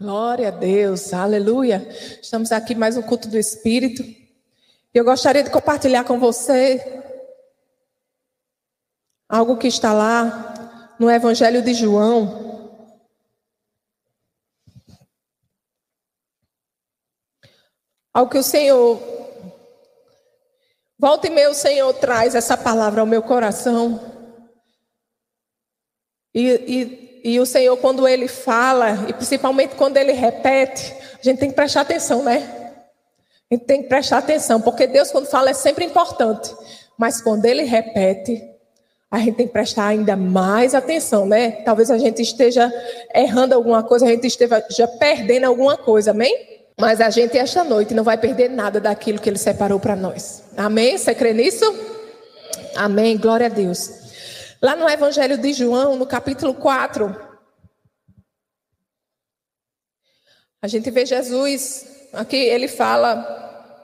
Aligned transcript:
Glória 0.00 0.48
a 0.48 0.50
Deus, 0.50 1.12
aleluia. 1.12 1.86
Estamos 2.22 2.50
aqui 2.52 2.74
mais 2.74 2.96
um 2.96 3.02
culto 3.02 3.28
do 3.28 3.36
Espírito. 3.36 4.02
Eu 4.94 5.04
gostaria 5.04 5.42
de 5.42 5.50
compartilhar 5.50 6.04
com 6.04 6.18
você 6.18 7.04
algo 9.28 9.58
que 9.58 9.68
está 9.68 9.92
lá 9.92 10.96
no 10.98 11.10
Evangelho 11.10 11.60
de 11.60 11.74
João. 11.74 12.88
Algo 18.14 18.32
que 18.32 18.38
o 18.38 18.42
Senhor, 18.42 18.98
volta 20.98 21.26
e 21.26 21.30
meia 21.30 21.50
o 21.50 21.54
Senhor 21.54 21.92
traz 21.92 22.34
essa 22.34 22.56
palavra 22.56 23.02
ao 23.02 23.06
meu 23.06 23.22
coração. 23.22 24.00
E, 26.34 26.48
e 26.48 27.09
e 27.22 27.40
o 27.40 27.46
Senhor, 27.46 27.76
quando 27.76 28.06
Ele 28.06 28.28
fala, 28.28 29.06
e 29.08 29.12
principalmente 29.12 29.74
quando 29.74 29.96
Ele 29.96 30.12
repete, 30.12 30.94
a 31.18 31.22
gente 31.22 31.38
tem 31.38 31.50
que 31.50 31.56
prestar 31.56 31.82
atenção, 31.82 32.22
né? 32.22 32.60
A 33.50 33.54
gente 33.54 33.64
tem 33.64 33.82
que 33.82 33.88
prestar 33.88 34.18
atenção, 34.18 34.60
porque 34.60 34.86
Deus, 34.86 35.10
quando 35.10 35.26
fala, 35.26 35.50
é 35.50 35.54
sempre 35.54 35.84
importante. 35.84 36.54
Mas 36.96 37.20
quando 37.20 37.44
Ele 37.44 37.62
repete, 37.64 38.42
a 39.10 39.18
gente 39.18 39.34
tem 39.34 39.46
que 39.46 39.52
prestar 39.52 39.88
ainda 39.88 40.14
mais 40.16 40.74
atenção, 40.74 41.26
né? 41.26 41.50
Talvez 41.64 41.90
a 41.90 41.98
gente 41.98 42.22
esteja 42.22 42.72
errando 43.14 43.54
alguma 43.54 43.82
coisa, 43.82 44.06
a 44.06 44.08
gente 44.08 44.26
esteja 44.26 44.64
já 44.70 44.86
perdendo 44.86 45.44
alguma 45.44 45.76
coisa, 45.76 46.12
amém? 46.12 46.48
Mas 46.80 47.00
a 47.00 47.10
gente, 47.10 47.36
esta 47.36 47.64
noite, 47.64 47.92
não 47.92 48.04
vai 48.04 48.16
perder 48.16 48.48
nada 48.48 48.80
daquilo 48.80 49.18
que 49.18 49.28
Ele 49.28 49.36
separou 49.36 49.80
para 49.80 49.96
nós. 49.96 50.44
Amém? 50.56 50.96
Você 50.96 51.14
crê 51.14 51.34
nisso? 51.34 51.64
Amém. 52.76 53.18
Glória 53.18 53.46
a 53.46 53.50
Deus. 53.50 53.99
Lá 54.62 54.76
no 54.76 54.86
Evangelho 54.86 55.38
de 55.38 55.54
João, 55.54 55.96
no 55.96 56.06
capítulo 56.06 56.52
4, 56.52 57.16
a 60.60 60.68
gente 60.68 60.90
vê 60.90 61.06
Jesus, 61.06 62.10
aqui 62.12 62.36
ele 62.36 62.68
fala 62.68 63.74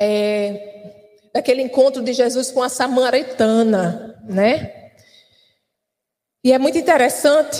é, 0.00 1.28
daquele 1.34 1.60
encontro 1.60 2.02
de 2.02 2.14
Jesus 2.14 2.50
com 2.50 2.62
a 2.62 2.70
samaritana, 2.70 4.18
né? 4.24 4.94
E 6.42 6.50
é 6.50 6.58
muito 6.58 6.78
interessante, 6.78 7.58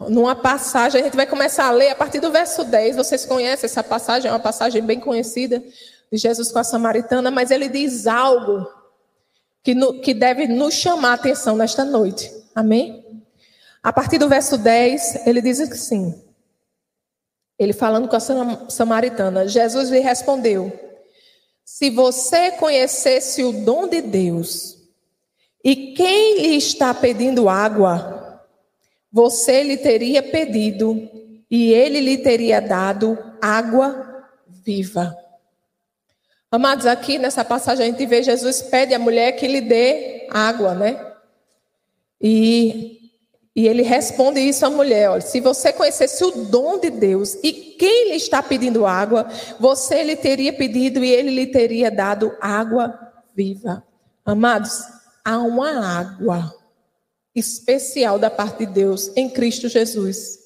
numa 0.00 0.36
passagem, 0.36 1.00
a 1.00 1.04
gente 1.04 1.16
vai 1.16 1.26
começar 1.26 1.68
a 1.68 1.70
ler 1.70 1.88
a 1.88 1.96
partir 1.96 2.20
do 2.20 2.30
verso 2.30 2.62
10. 2.62 2.94
Vocês 2.94 3.24
conhecem 3.24 3.64
essa 3.64 3.82
passagem, 3.82 4.28
é 4.28 4.32
uma 4.32 4.38
passagem 4.38 4.82
bem 4.82 5.00
conhecida 5.00 5.64
de 6.12 6.18
Jesus 6.18 6.52
com 6.52 6.58
a 6.58 6.64
samaritana, 6.64 7.30
mas 7.30 7.50
ele 7.50 7.70
diz 7.70 8.06
algo 8.06 8.77
que, 9.68 9.74
no, 9.74 10.00
que 10.00 10.14
deve 10.14 10.46
nos 10.46 10.72
chamar 10.72 11.10
a 11.10 11.14
atenção 11.14 11.54
nesta 11.54 11.84
noite. 11.84 12.32
Amém? 12.54 13.04
A 13.82 13.92
partir 13.92 14.16
do 14.16 14.26
verso 14.26 14.56
10, 14.56 15.26
ele 15.26 15.42
diz 15.42 15.60
assim: 15.60 16.18
ele 17.58 17.74
falando 17.74 18.08
com 18.08 18.16
a 18.16 18.70
samaritana, 18.70 19.46
Jesus 19.46 19.90
lhe 19.90 19.98
respondeu: 19.98 20.72
Se 21.66 21.90
você 21.90 22.52
conhecesse 22.52 23.44
o 23.44 23.52
dom 23.52 23.86
de 23.86 24.00
Deus 24.00 24.78
e 25.62 25.92
quem 25.92 26.40
lhe 26.40 26.56
está 26.56 26.94
pedindo 26.94 27.46
água, 27.46 28.42
você 29.12 29.62
lhe 29.62 29.76
teria 29.76 30.22
pedido 30.22 31.10
e 31.50 31.74
ele 31.74 32.00
lhe 32.00 32.16
teria 32.16 32.58
dado 32.62 33.18
água 33.38 34.24
viva. 34.48 35.14
Amados, 36.50 36.86
aqui 36.86 37.18
nessa 37.18 37.44
passagem 37.44 37.84
a 37.84 37.90
gente 37.90 38.06
vê 38.06 38.22
Jesus 38.22 38.62
pede 38.62 38.94
à 38.94 38.98
mulher 38.98 39.32
que 39.32 39.46
lhe 39.46 39.60
dê 39.60 40.26
água, 40.30 40.74
né? 40.74 41.12
E, 42.18 43.12
e 43.54 43.68
ele 43.68 43.82
responde 43.82 44.40
isso 44.40 44.64
à 44.64 44.70
mulher: 44.70 45.10
olha, 45.10 45.20
se 45.20 45.40
você 45.40 45.74
conhecesse 45.74 46.24
o 46.24 46.46
dom 46.46 46.78
de 46.78 46.88
Deus 46.88 47.34
e 47.42 47.52
quem 47.52 48.08
lhe 48.08 48.16
está 48.16 48.42
pedindo 48.42 48.86
água, 48.86 49.28
você 49.60 50.02
lhe 50.02 50.16
teria 50.16 50.52
pedido 50.52 51.04
e 51.04 51.10
ele 51.10 51.30
lhe 51.30 51.46
teria 51.48 51.90
dado 51.90 52.34
água 52.40 52.98
viva. 53.36 53.84
Amados, 54.24 54.82
há 55.22 55.36
uma 55.38 55.98
água 55.98 56.54
especial 57.34 58.18
da 58.18 58.30
parte 58.30 58.64
de 58.64 58.72
Deus 58.72 59.12
em 59.14 59.28
Cristo 59.28 59.68
Jesus 59.68 60.37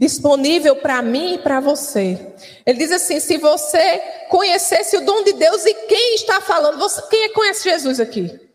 disponível 0.00 0.76
para 0.76 1.02
mim 1.02 1.34
e 1.34 1.38
para 1.38 1.60
você. 1.60 2.34
Ele 2.64 2.78
diz 2.78 2.90
assim: 2.90 3.20
se 3.20 3.36
você 3.36 3.98
conhecesse 4.30 4.96
o 4.96 5.04
dom 5.04 5.22
de 5.22 5.34
Deus 5.34 5.66
e 5.66 5.74
quem 5.86 6.14
está 6.14 6.40
falando, 6.40 6.78
você, 6.78 7.02
quem 7.10 7.24
é 7.24 7.28
conhece 7.28 7.68
Jesus 7.68 8.00
aqui? 8.00 8.48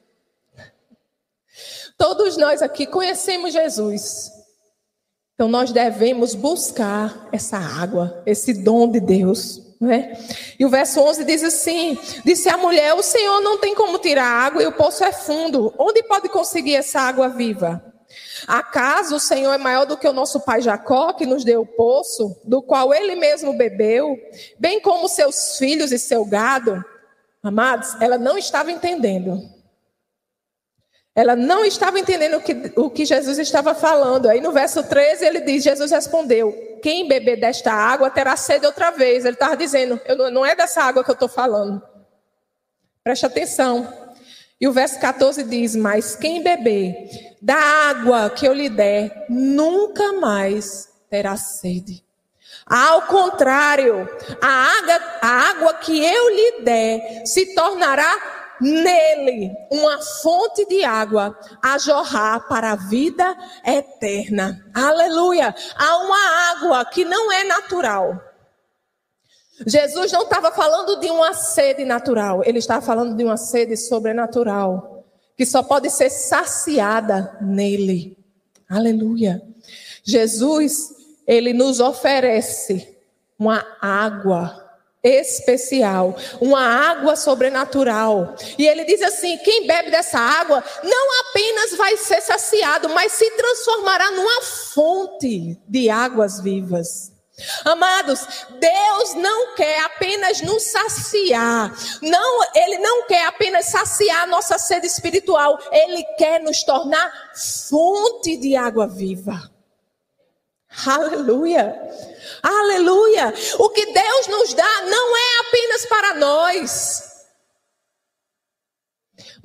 Todos 1.95 2.35
nós 2.35 2.63
aqui 2.63 2.88
conhecemos 2.88 3.53
Jesus. 3.53 4.31
Então 5.35 5.47
nós 5.47 5.72
devemos 5.72 6.33
buscar 6.33 7.29
essa 7.31 7.57
água, 7.57 8.23
esse 8.25 8.51
dom 8.51 8.89
de 8.89 9.00
Deus. 9.00 9.62
Não 9.79 9.91
é? 9.91 10.17
E 10.57 10.66
o 10.66 10.69
verso 10.69 11.00
11 11.00 11.25
diz 11.25 11.44
assim: 11.44 11.97
Disse 12.25 12.50
a 12.50 12.57
mulher: 12.57 12.95
O 12.95 13.03
Senhor 13.03 13.39
não 13.41 13.59
tem 13.59 13.75
como 13.75 14.00
tirar 14.00 14.25
água 14.25 14.63
e 14.63 14.66
o 14.67 14.72
poço 14.72 15.03
é 15.03 15.12
fundo. 15.12 15.73
Onde 15.77 16.01
pode 16.03 16.27
conseguir 16.29 16.75
essa 16.75 17.01
água 17.01 17.29
viva? 17.29 17.94
Acaso 18.48 19.16
o 19.16 19.20
Senhor 19.20 19.53
é 19.53 19.58
maior 19.58 19.86
do 19.86 19.98
que 19.98 20.08
o 20.08 20.14
nosso 20.14 20.40
pai 20.42 20.62
Jacó, 20.62 21.14
que 21.14 21.26
nos 21.26 21.44
deu 21.44 21.62
o 21.62 21.66
poço, 21.66 22.40
do 22.44 22.62
qual 22.62 22.94
ele 22.94 23.16
mesmo 23.16 23.53
bebeu, 23.53 24.18
bem 24.59 24.80
como 24.80 25.08
seus 25.08 25.58
filhos 25.58 25.92
e 25.92 26.00
seu 26.00 26.25
gado? 26.25 26.84
Amados, 27.42 27.96
ela 28.02 28.18
não 28.18 28.38
estava 28.38 28.72
entendendo. 28.72 29.56
Ela 31.16 31.34
não 31.36 31.64
estava 31.64 31.98
entendendo 31.98 32.38
o 32.38 32.42
que, 32.42 32.74
o 32.75 32.90
que 32.90 33.06
Jesus 33.06 33.38
estava 33.40 33.74
falando. 33.74 34.28
Aí 34.28 34.42
no 34.42 34.52
verso 34.52 34.84
13 34.84 35.25
ele 35.25 35.40
diz: 35.40 35.64
Jesus 35.64 35.92
respondeu: 35.92 36.52
Quem 36.84 37.08
beber 37.08 37.40
desta 37.40 37.72
água 37.72 38.09
terá 38.09 38.36
sede 38.36 38.66
outra 38.66 38.92
vez. 38.92 39.24
Ele 39.24 39.36
estava 39.36 39.56
dizendo: 39.56 40.00
Não 40.34 40.46
é 40.46 40.56
dessa 40.56 40.84
água 40.84 41.06
que 41.06 41.09
eu 41.09 41.14
estou 41.14 41.30
falando. 41.30 41.81
Preste 43.02 43.25
atenção. 43.25 44.05
E 44.60 44.68
o 44.68 44.72
verso 44.72 45.00
14 45.00 45.44
diz: 45.44 45.76
Mas 45.76 46.16
quem 46.16 46.42
beber 46.42 46.96
da 47.42 47.56
água 47.56 48.30
que 48.30 48.46
eu 48.46 48.54
lhe 48.54 48.70
der, 48.70 49.26
nunca 49.30 50.14
mais 50.14 50.90
terá 51.10 51.36
sede. 51.36 52.04
Ao 52.66 53.04
contrário, 53.04 54.10
a 54.42 54.48
água, 54.48 55.02
a 55.22 55.28
água 55.50 55.74
que 55.76 56.04
eu 56.04 56.30
lhe 56.30 56.62
der 56.64 57.26
se 57.26 57.54
tornará 57.54 58.36
nele 58.60 59.52
uma 59.70 60.02
fonte 60.02 60.66
de 60.66 60.84
água 60.84 61.38
a 61.62 61.78
jorrar 61.78 62.48
para 62.48 62.72
a 62.72 62.76
vida 62.76 63.36
eterna. 63.66 64.66
Aleluia! 64.74 65.54
Há 65.76 65.98
uma 65.98 66.52
água 66.52 66.86
que 66.86 67.04
não 67.04 67.32
é 67.32 67.44
natural. 67.44 68.20
Jesus 69.66 70.12
não 70.12 70.24
estava 70.24 70.52
falando 70.52 71.00
de 71.00 71.10
uma 71.10 71.34
sede 71.34 71.86
natural, 71.86 72.42
ele 72.44 72.60
estava 72.60 72.86
falando 72.86 73.16
de 73.16 73.24
uma 73.24 73.38
sede 73.38 73.78
sobrenatural, 73.78 75.06
que 75.38 75.46
só 75.46 75.64
pode 75.64 75.90
ser 75.90 76.10
saciada 76.10 77.38
nele. 77.42 78.18
Aleluia. 78.70 79.42
Jesus, 80.04 80.94
ele 81.28 81.54
nos 81.54 81.80
oferece 81.80 82.98
uma 83.38 83.66
água 83.82 84.66
especial, 85.04 86.16
uma 86.42 86.62
água 86.62 87.16
sobrenatural. 87.16 88.36
E 88.58 88.68
ele 88.68 88.84
diz 88.86 89.02
assim: 89.04 89.38
quem 89.38 89.68
bebe 89.68 89.92
dessa 89.92 90.20
água 90.20 90.64
não 90.84 91.22
apenas 91.22 91.76
vai 91.78 91.96
ser 91.98 92.22
saciado, 92.22 92.90
mas 92.90 93.12
se 93.12 93.30
transformará 93.32 94.12
numa 94.12 94.42
fonte 94.42 95.58
de 95.68 95.90
águas 95.90 96.42
vivas. 96.42 97.15
Amados, 97.66 98.25
Deus 98.50 99.13
não 99.16 99.56
quer 99.56 99.81
apenas 99.84 100.41
nos 100.41 100.63
saciar. 100.63 101.73
Não, 102.01 102.44
ele 102.56 102.78
não 102.78 103.06
quer 103.07 103.25
apenas 103.25 103.66
saciar 103.66 104.28
nossa 104.28 104.57
sede 104.57 104.88
espiritual, 104.88 105.59
ele 105.72 106.03
quer 106.18 106.40
nos 106.40 106.63
tornar 106.63 107.12
fonte 107.69 108.38
de 108.38 108.56
água 108.56 108.88
viva. 108.88 109.51
Aleluia. 110.85 111.75
Aleluia. 112.41 113.33
O 113.60 113.69
que 113.69 113.86
Deus 113.86 114.27
nos 114.27 114.54
dá 114.54 114.81
não 114.83 115.18
é 115.18 115.39
apenas 115.48 115.86
para 115.86 116.13
nós 116.15 117.14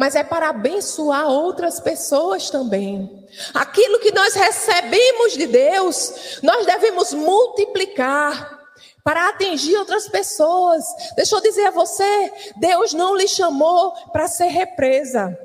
mas 0.00 0.16
é 0.16 0.24
para 0.24 0.48
abençoar 0.48 1.28
outras 1.28 1.78
pessoas 1.78 2.48
também. 2.48 3.28
Aquilo 3.52 3.98
que 3.98 4.10
nós 4.12 4.32
recebemos 4.32 5.34
de 5.34 5.46
Deus, 5.46 6.38
nós 6.42 6.64
devemos 6.64 7.12
multiplicar 7.12 8.58
para 9.04 9.28
atingir 9.28 9.76
outras 9.76 10.08
pessoas. 10.08 10.82
Deixa 11.14 11.36
eu 11.36 11.42
dizer 11.42 11.66
a 11.66 11.70
você, 11.70 12.32
Deus 12.56 12.94
não 12.94 13.14
lhe 13.14 13.28
chamou 13.28 13.92
para 14.10 14.26
ser 14.26 14.46
represa. 14.46 15.38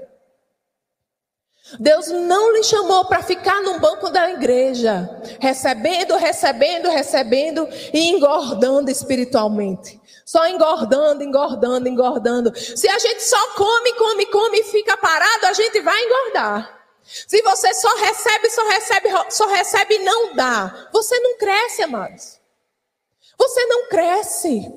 Deus 1.78 2.08
não 2.08 2.54
lhe 2.54 2.64
chamou 2.64 3.04
para 3.04 3.22
ficar 3.22 3.62
no 3.62 3.82
banco 3.82 4.10
da 4.10 4.32
igreja, 4.32 5.22
recebendo, 5.38 6.16
recebendo, 6.16 6.90
recebendo 6.90 7.68
e 7.92 8.08
engordando 8.08 8.90
espiritualmente. 8.90 10.00
Só 10.26 10.48
engordando, 10.48 11.24
engordando, 11.24 11.88
engordando. 11.88 12.52
Se 12.58 12.90
a 12.90 12.98
gente 12.98 13.22
só 13.24 13.54
come, 13.54 13.94
come, 13.94 14.26
come 14.26 14.60
e 14.60 14.64
fica 14.64 14.98
parado, 14.98 15.46
a 15.46 15.54
gente 15.54 15.80
vai 15.82 16.02
engordar. 16.04 16.84
Se 17.04 17.40
você 17.44 17.72
só 17.76 17.96
recebe, 17.98 18.50
só 18.50 18.68
recebe, 18.68 19.10
só 19.30 19.48
recebe 19.48 19.96
e 19.96 20.00
não 20.00 20.34
dá, 20.34 20.90
você 20.92 21.20
não 21.20 21.38
cresce, 21.38 21.84
amados. 21.84 22.40
Você 23.38 23.66
não 23.68 23.88
cresce. 23.88 24.68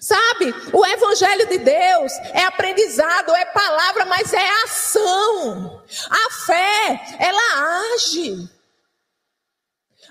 Sabe, 0.00 0.54
o 0.72 0.86
Evangelho 0.86 1.46
de 1.48 1.58
Deus 1.58 2.12
é 2.32 2.44
aprendizado, 2.44 3.34
é 3.34 3.44
palavra, 3.46 4.06
mas 4.06 4.32
é 4.32 4.48
ação. 4.64 5.82
A 6.08 6.30
fé, 6.46 7.16
ela 7.18 7.92
age. 7.94 8.48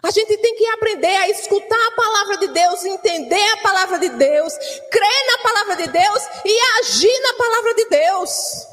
A 0.03 0.11
gente 0.11 0.37
tem 0.37 0.55
que 0.57 0.65
aprender 0.67 1.15
a 1.15 1.29
escutar 1.29 1.87
a 1.87 1.95
palavra 1.95 2.37
de 2.37 2.47
Deus, 2.49 2.83
entender 2.83 3.51
a 3.53 3.57
palavra 3.57 3.99
de 3.99 4.09
Deus, 4.09 4.53
crer 4.91 5.27
na 5.27 5.37
palavra 5.41 5.75
de 5.77 5.87
Deus 5.87 6.23
e 6.43 6.59
agir 6.79 7.21
na 7.21 7.33
palavra 7.35 7.73
de 7.73 7.85
Deus. 7.85 8.67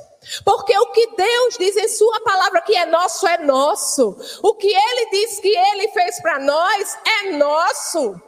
Porque 0.44 0.76
o 0.76 0.86
que 0.90 1.06
Deus 1.14 1.56
diz 1.56 1.76
em 1.76 1.88
Sua 1.88 2.20
palavra 2.22 2.60
que 2.62 2.74
é 2.74 2.84
nosso, 2.84 3.28
é 3.28 3.38
nosso. 3.38 4.16
O 4.42 4.54
que 4.54 4.66
Ele 4.66 5.10
diz 5.10 5.38
que 5.38 5.56
Ele 5.56 5.88
fez 5.92 6.20
para 6.20 6.40
nós, 6.40 6.98
é 7.06 7.30
nosso. 7.30 8.20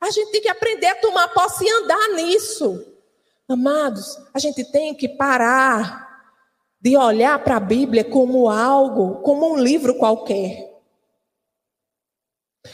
A 0.00 0.10
gente 0.10 0.32
tem 0.32 0.40
que 0.40 0.48
aprender 0.48 0.86
a 0.86 0.96
tomar 0.96 1.28
posse 1.28 1.64
e 1.64 1.70
andar 1.70 2.08
nisso. 2.14 2.86
Amados, 3.46 4.18
a 4.32 4.38
gente 4.38 4.64
tem 4.72 4.94
que 4.94 5.08
parar 5.10 6.24
de 6.80 6.96
olhar 6.96 7.38
para 7.44 7.56
a 7.56 7.60
Bíblia 7.60 8.02
como 8.02 8.48
algo, 8.48 9.20
como 9.20 9.52
um 9.52 9.56
livro 9.56 9.94
qualquer. 9.98 10.73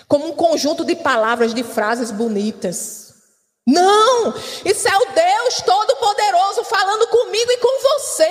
Como 0.07 0.27
um 0.29 0.37
conjunto 0.37 0.85
de 0.85 0.97
palavras, 0.97 1.55
de 1.55 1.63
frases 1.63 2.11
bonitas. 2.11 3.15
Não! 3.67 4.35
Isso 4.65 4.89
é 4.89 4.97
o 4.97 5.13
Deus 5.13 5.63
Todo-Poderoso 5.63 6.65
falando 6.65 7.07
comigo 7.09 7.51
e 7.51 7.59
com 7.59 7.83
você. 7.83 8.31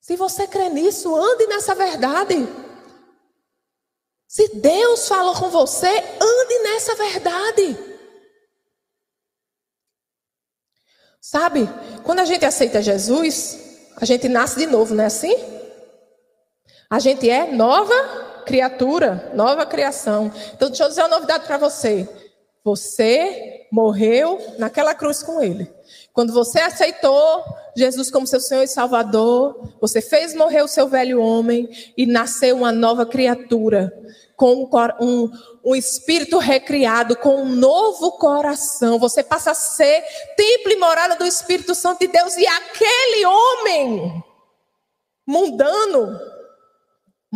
Se 0.00 0.16
você 0.16 0.46
crê 0.46 0.68
nisso, 0.68 1.16
ande 1.16 1.46
nessa 1.46 1.74
verdade. 1.74 2.46
Se 4.28 4.48
Deus 4.54 5.08
falou 5.08 5.34
com 5.34 5.48
você, 5.50 5.88
ande 5.88 6.58
nessa 6.62 6.94
verdade. 6.94 7.76
Sabe, 11.20 11.68
quando 12.04 12.20
a 12.20 12.24
gente 12.24 12.44
aceita 12.44 12.80
Jesus, 12.80 13.58
a 13.96 14.04
gente 14.04 14.28
nasce 14.28 14.58
de 14.58 14.66
novo, 14.66 14.94
não 14.94 15.02
é 15.02 15.06
assim? 15.08 15.34
A 16.88 17.00
gente 17.00 17.28
é 17.28 17.50
nova 17.50 17.94
criatura, 18.46 19.32
nova 19.34 19.66
criação. 19.66 20.32
Então, 20.54 20.68
deixa 20.68 20.84
eu 20.84 20.88
dizer 20.88 21.02
uma 21.02 21.08
novidade 21.08 21.44
para 21.44 21.58
você. 21.58 22.08
Você 22.64 23.66
morreu 23.70 24.40
naquela 24.58 24.94
cruz 24.94 25.22
com 25.22 25.42
Ele. 25.42 25.70
Quando 26.12 26.32
você 26.32 26.60
aceitou 26.60 27.44
Jesus 27.76 28.10
como 28.10 28.26
seu 28.26 28.40
Senhor 28.40 28.62
e 28.62 28.68
Salvador, 28.68 29.74
você 29.80 30.00
fez 30.00 30.34
morrer 30.34 30.62
o 30.62 30.68
seu 30.68 30.88
velho 30.88 31.20
homem 31.20 31.68
e 31.96 32.06
nasceu 32.06 32.56
uma 32.56 32.72
nova 32.72 33.04
criatura, 33.04 33.92
com 34.34 34.68
um, 35.00 35.30
um 35.64 35.74
espírito 35.74 36.38
recriado, 36.38 37.16
com 37.16 37.42
um 37.42 37.48
novo 37.48 38.12
coração. 38.12 38.98
Você 38.98 39.22
passa 39.22 39.50
a 39.50 39.54
ser 39.54 40.02
templo 40.36 40.72
e 40.72 40.76
morada 40.76 41.16
do 41.16 41.26
Espírito 41.26 41.74
Santo 41.74 42.00
de 42.00 42.08
Deus. 42.08 42.36
E 42.36 42.46
aquele 42.46 43.26
homem 43.26 44.24
mundano 45.26 46.18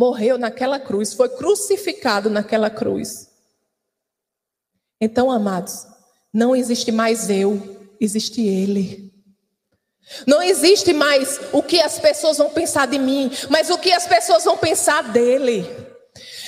morreu 0.01 0.35
naquela 0.35 0.79
cruz, 0.79 1.13
foi 1.13 1.29
crucificado 1.29 2.27
naquela 2.27 2.71
cruz. 2.71 3.29
Então, 4.99 5.29
amados, 5.29 5.85
não 6.33 6.55
existe 6.55 6.91
mais 6.91 7.29
eu, 7.29 7.87
existe 7.99 8.41
Ele. 8.41 9.13
Não 10.25 10.41
existe 10.41 10.91
mais 10.91 11.39
o 11.53 11.61
que 11.61 11.79
as 11.79 11.99
pessoas 11.99 12.39
vão 12.39 12.49
pensar 12.49 12.87
de 12.87 12.97
mim, 12.97 13.31
mas 13.47 13.69
o 13.69 13.77
que 13.77 13.91
as 13.91 14.07
pessoas 14.07 14.43
vão 14.43 14.57
pensar 14.57 15.03
dele. 15.03 15.63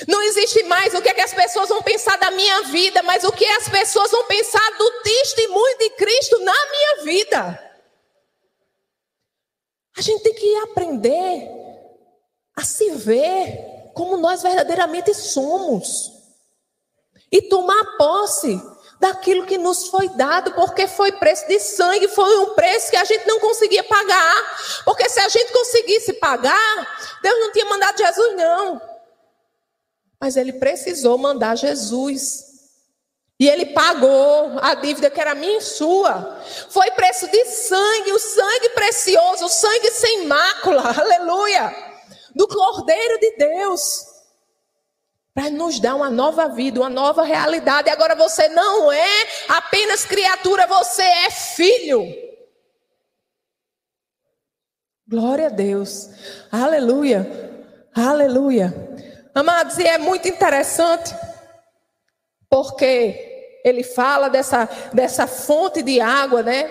Não 0.08 0.24
existe 0.24 0.64
mais 0.64 0.96
o 0.96 1.02
que, 1.02 1.10
é 1.10 1.14
que 1.14 1.22
as 1.22 1.34
pessoas 1.34 1.70
vão 1.70 1.84
pensar 1.84 2.18
da 2.18 2.32
minha 2.32 2.64
vida, 2.64 3.04
mas 3.04 3.24
o 3.24 3.32
que 3.32 3.46
as 3.46 3.70
pessoas 3.70 4.10
vão 4.10 4.26
pensar 4.26 4.68
do 4.80 4.92
testemunho 5.04 5.78
de 5.78 5.90
Cristo 5.92 6.40
na 6.40 6.66
minha 6.72 7.04
vida. 7.04 7.74
A 9.96 10.02
gente 10.02 10.24
tem 10.24 10.34
que 10.34 10.56
aprender 10.64 11.63
a 12.56 12.64
se 12.64 12.92
ver 12.92 13.92
como 13.94 14.18
nós 14.18 14.42
verdadeiramente 14.42 15.14
somos 15.14 16.12
e 17.32 17.42
tomar 17.42 17.98
posse 17.98 18.62
daquilo 19.00 19.46
que 19.46 19.58
nos 19.58 19.88
foi 19.88 20.08
dado, 20.10 20.54
porque 20.54 20.88
foi 20.88 21.12
preço 21.12 21.46
de 21.48 21.60
sangue, 21.60 22.08
foi 22.08 22.38
um 22.38 22.54
preço 22.54 22.90
que 22.90 22.96
a 22.96 23.04
gente 23.04 23.28
não 23.28 23.40
conseguia 23.40 23.84
pagar. 23.84 24.82
Porque 24.86 25.10
se 25.10 25.20
a 25.20 25.28
gente 25.28 25.52
conseguisse 25.52 26.14
pagar, 26.14 27.20
Deus 27.22 27.40
não 27.40 27.52
tinha 27.52 27.66
mandado 27.66 27.98
Jesus, 27.98 28.36
não. 28.36 28.82
Mas 30.22 30.38
ele 30.38 30.54
precisou 30.54 31.18
mandar 31.18 31.58
Jesus. 31.58 32.46
E 33.38 33.50
ele 33.50 33.66
pagou 33.68 34.58
a 34.62 34.74
dívida 34.76 35.10
que 35.10 35.20
era 35.20 35.36
minha 35.36 35.58
e 35.58 35.62
sua. 35.62 36.40
Foi 36.70 36.90
preço 36.92 37.28
de 37.28 37.46
sangue, 37.46 38.14
o 38.14 38.20
sangue 38.20 38.70
precioso, 38.70 39.46
o 39.46 39.50
sangue 39.50 39.92
sem 39.92 40.28
mácula, 40.28 40.82
aleluia, 40.98 41.93
do 42.36 42.48
Cordeiro 42.48 43.20
de 43.20 43.36
Deus 43.38 44.14
para 45.34 45.50
nos 45.50 45.80
dar 45.80 45.96
uma 45.96 46.10
nova 46.10 46.48
vida, 46.50 46.80
uma 46.80 46.90
nova 46.90 47.24
realidade. 47.24 47.90
Agora 47.90 48.16
você 48.16 48.48
não 48.50 48.92
é 48.92 49.28
apenas 49.48 50.06
criatura, 50.06 50.68
você 50.68 51.02
é 51.02 51.32
filho. 51.32 52.06
Glória 55.08 55.48
a 55.48 55.50
Deus. 55.50 56.10
Aleluia. 56.52 57.28
Aleluia. 57.96 58.74
Amados, 59.34 59.78
e 59.80 59.84
é 59.84 59.98
muito 59.98 60.28
interessante 60.28 61.14
porque 62.48 63.60
ele 63.66 63.84
fala 63.84 64.30
dessa, 64.30 64.70
dessa 64.94 65.26
fonte 65.26 65.82
de 65.82 66.00
água, 66.00 66.44
né? 66.44 66.70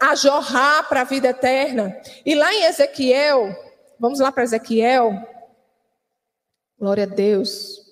A 0.00 0.14
jorrar 0.14 0.86
para 0.88 1.02
a 1.02 1.04
vida 1.04 1.28
eterna. 1.28 1.96
E 2.24 2.34
lá 2.34 2.52
em 2.52 2.64
Ezequiel, 2.64 3.54
vamos 3.98 4.20
lá 4.20 4.30
para 4.32 4.44
Ezequiel. 4.44 5.12
Glória 6.78 7.04
a 7.04 7.06
Deus. 7.06 7.86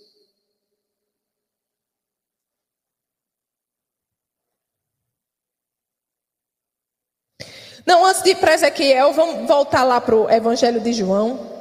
Não, 7.87 8.05
antes 8.06 8.23
de 8.23 8.31
ir 8.31 8.37
para 8.37 8.55
Ezequiel, 8.55 9.12
vamos 9.12 9.47
voltar 9.47 9.85
lá 9.85 10.01
para 10.01 10.17
o 10.17 10.31
Evangelho 10.31 10.81
de 10.81 10.93
João. 10.93 11.55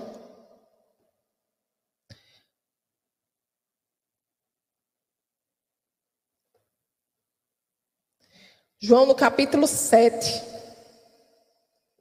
João 8.80 9.06
no 9.06 9.16
capítulo 9.16 9.66
7. 9.66 10.44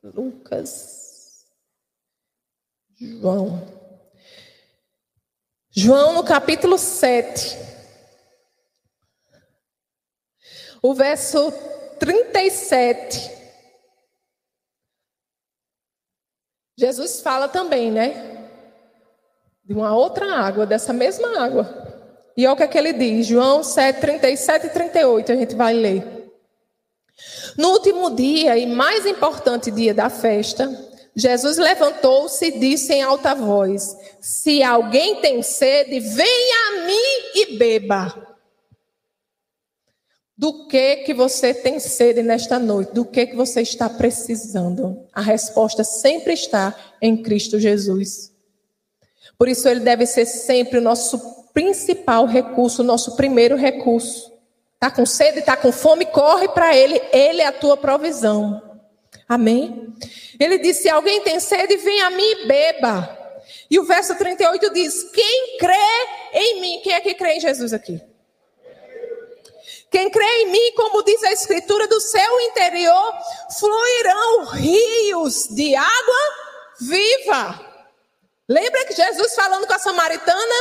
Lucas. 0.03 1.02
João. 3.03 3.67
João 5.73 6.13
no 6.13 6.23
capítulo 6.23 6.79
7. 6.79 7.59
O 10.81 10.95
verso 10.95 11.53
37. 11.99 13.43
Jesus 16.79 17.21
fala 17.21 17.49
também, 17.49 17.91
né? 17.91 18.49
De 19.65 19.73
uma 19.73 19.97
outra 19.97 20.37
água, 20.37 20.65
dessa 20.65 20.93
mesma 20.93 21.41
água. 21.41 21.67
E 22.37 22.47
olha 22.47 22.55
o 22.55 22.57
que, 22.57 22.63
é 22.63 22.69
que 22.69 22.79
ele 22.79 22.93
diz, 22.93 23.27
João 23.27 23.65
7, 23.65 24.01
37 24.01 24.67
e 24.67 24.71
38, 24.71 25.33
a 25.33 25.37
gente 25.37 25.55
vai 25.57 25.75
ler. 25.75 26.31
No 27.59 27.71
último 27.71 28.15
dia 28.15 28.57
e 28.57 28.65
mais 28.65 29.07
importante 29.07 29.71
dia 29.71 29.93
da 29.93 30.09
festa, 30.09 30.92
Jesus 31.15 31.59
levantou-se 31.59 32.45
e 32.47 32.59
disse 32.59 32.95
em 32.95 33.03
alta 33.03 33.35
voz: 33.35 33.97
Se 34.21 34.63
alguém 34.63 35.21
tem 35.21 35.43
sede, 35.43 36.01
venha 36.01 36.69
a 36.69 36.87
mim 36.87 37.31
e 37.35 37.57
beba. 37.57 38.33
Do 40.37 40.67
que 40.67 40.97
que 40.97 41.15
você 41.15 41.53
tem 41.53 41.79
sede 41.79 42.23
nesta 42.23 42.59
noite? 42.59 42.95
Do 42.95 43.05
que 43.05 43.27
que 43.27 43.37
você 43.37 43.61
está 43.61 43.89
precisando? 43.89 45.07
A 45.13 45.21
resposta 45.21 45.85
sempre 45.85 46.33
está 46.33 46.75
em 47.01 47.23
Cristo 47.23 47.61
Jesus. 47.61 48.33
Por 49.39 49.49
isso 49.49 49.69
ele 49.69 49.81
deve 49.81 50.07
ser 50.07 50.25
sempre 50.25 50.79
o 50.79 50.83
nosso 50.83 51.19
principal 51.53 52.27
recurso, 52.27 52.83
o 52.83 52.85
nosso 52.85 53.15
primeiro 53.15 53.55
recurso. 53.57 54.33
Tá 54.81 54.91
com 54.91 55.07
sede, 55.07 55.43
tá 55.43 55.57
com 55.57 55.71
fome, 55.71 56.07
corre 56.07 56.49
para 56.49 56.77
ele, 56.77 57.01
ele 57.13 57.43
é 57.43 57.47
a 57.47 57.53
tua 57.53 57.77
provisão. 57.77 58.72
Amém? 59.29 59.95
Ele 60.39 60.59
disse: 60.59 60.89
alguém 60.89 61.21
tem 61.23 61.41
sede, 61.41 61.77
vem 61.77 62.01
a 62.03 62.11
mim 62.11 62.23
e 62.23 62.47
beba. 62.47 63.19
E 63.71 63.79
o 63.79 63.85
verso 63.85 64.15
38 64.17 64.73
diz: 64.73 65.11
Quem 65.13 65.57
crê 65.59 65.75
em 66.33 66.61
mim, 66.61 66.81
quem 66.83 66.93
é 66.93 67.01
que 67.01 67.15
crê 67.15 67.35
em 67.35 67.41
Jesus 67.41 67.73
aqui? 67.73 68.01
Quem 69.91 70.11
crê 70.11 70.25
em 70.25 70.51
mim, 70.51 70.73
como 70.75 71.03
diz 71.03 71.23
a 71.23 71.33
Escritura, 71.33 71.87
do 71.87 72.01
seu 72.01 72.41
interior 72.41 73.13
fluirão 73.59 74.47
rios 74.47 75.49
de 75.49 75.75
água 75.75 76.43
viva. 76.81 77.73
Lembra 78.49 78.87
que 78.87 78.95
Jesus 78.95 79.35
falando 79.35 79.67
com 79.67 79.75
a 79.75 79.79
samaritana? 79.79 80.55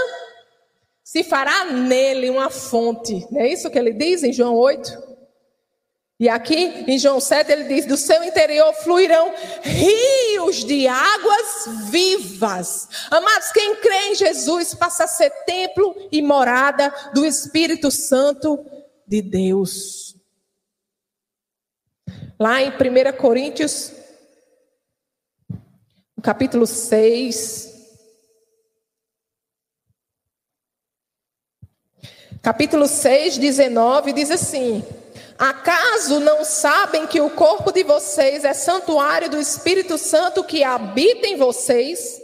Se 1.03 1.23
fará 1.23 1.65
nele 1.65 2.29
uma 2.29 2.49
fonte. 2.49 3.25
Não 3.31 3.41
é 3.41 3.47
isso 3.47 3.69
que 3.69 3.79
ele 3.79 3.93
diz 3.93 4.21
em 4.23 4.33
João 4.33 4.55
8? 4.55 5.10
E 6.21 6.29
aqui 6.29 6.85
em 6.87 6.99
João 6.99 7.19
7 7.19 7.51
ele 7.51 7.63
diz: 7.63 7.87
Do 7.87 7.97
seu 7.97 8.23
interior 8.23 8.71
fluirão 8.75 9.33
rios 9.63 10.63
de 10.63 10.87
águas 10.87 11.89
vivas. 11.89 12.87
Amados, 13.09 13.51
quem 13.51 13.75
crê 13.77 14.09
em 14.09 14.13
Jesus 14.15 14.75
passa 14.75 15.05
a 15.05 15.07
ser 15.07 15.31
templo 15.45 15.95
e 16.11 16.21
morada 16.21 16.93
do 17.11 17.25
Espírito 17.25 17.89
Santo 17.89 18.63
de 19.07 19.19
Deus. 19.19 20.15
Lá 22.39 22.61
em 22.61 22.69
1 22.69 23.17
Coríntios, 23.17 23.91
capítulo 26.21 26.67
6. 26.67 27.71
Capítulo 32.43 32.87
6, 32.87 33.39
19, 33.39 34.13
diz 34.13 34.29
assim. 34.29 35.00
Acaso 35.37 36.19
não 36.19 36.43
sabem 36.43 37.07
que 37.07 37.19
o 37.19 37.29
corpo 37.29 37.71
de 37.71 37.83
vocês 37.83 38.43
é 38.43 38.53
santuário 38.53 39.29
do 39.29 39.39
Espírito 39.39 39.97
Santo 39.97 40.43
que 40.43 40.63
habita 40.63 41.27
em 41.27 41.37
vocês? 41.37 42.21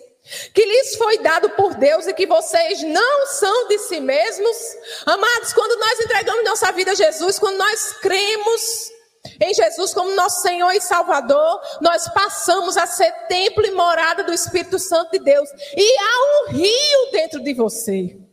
Que 0.54 0.66
lhes 0.66 0.96
foi 0.96 1.20
dado 1.20 1.50
por 1.52 1.74
Deus 1.76 2.06
e 2.06 2.14
que 2.14 2.28
vocês 2.28 2.84
não 2.84 3.26
são 3.28 3.68
de 3.70 3.80
si 3.80 4.00
mesmos? 4.00 4.58
Amados, 5.06 5.54
quando 5.54 5.80
nós 5.80 6.00
entregamos 6.02 6.44
nossa 6.44 6.72
vida 6.72 6.92
a 6.92 6.96
Jesus, 6.96 7.40
quando 7.40 7.58
nós 7.58 7.94
cremos 8.02 8.92
em 9.40 9.54
Jesus 9.54 9.94
como 9.94 10.16
nosso 10.16 10.42
Senhor 10.42 10.72
e 10.72 10.82
Salvador, 10.82 11.62
nós 11.82 12.08
passamos 12.10 12.76
a 12.78 12.86
ser 12.86 13.12
templo 13.28 13.66
e 13.66 13.72
morada 13.72 14.24
do 14.24 14.34
Espírito 14.34 14.80
Santo 14.80 15.12
de 15.12 15.20
Deus. 15.20 15.50
E 15.76 15.98
há 15.98 16.50
um 16.50 16.52
rio 16.52 17.12
dentro 17.12 17.42
de 17.42 17.54
você. 17.54 18.27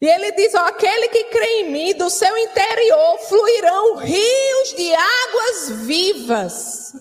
E 0.00 0.06
ele 0.06 0.32
diz: 0.32 0.54
ó, 0.54 0.66
aquele 0.66 1.08
que 1.08 1.24
crê 1.24 1.60
em 1.60 1.70
mim, 1.70 1.94
do 1.94 2.10
seu 2.10 2.36
interior 2.36 3.18
fluirão 3.20 3.96
rios 3.96 4.74
de 4.76 4.94
águas 4.94 5.70
vivas. 5.86 6.92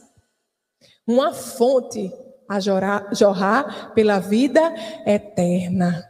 Uma 1.06 1.34
fonte 1.34 2.12
a 2.48 2.60
jorrar, 2.60 3.10
jorrar 3.14 3.94
pela 3.94 4.20
vida 4.20 4.62
eterna. 5.06 6.10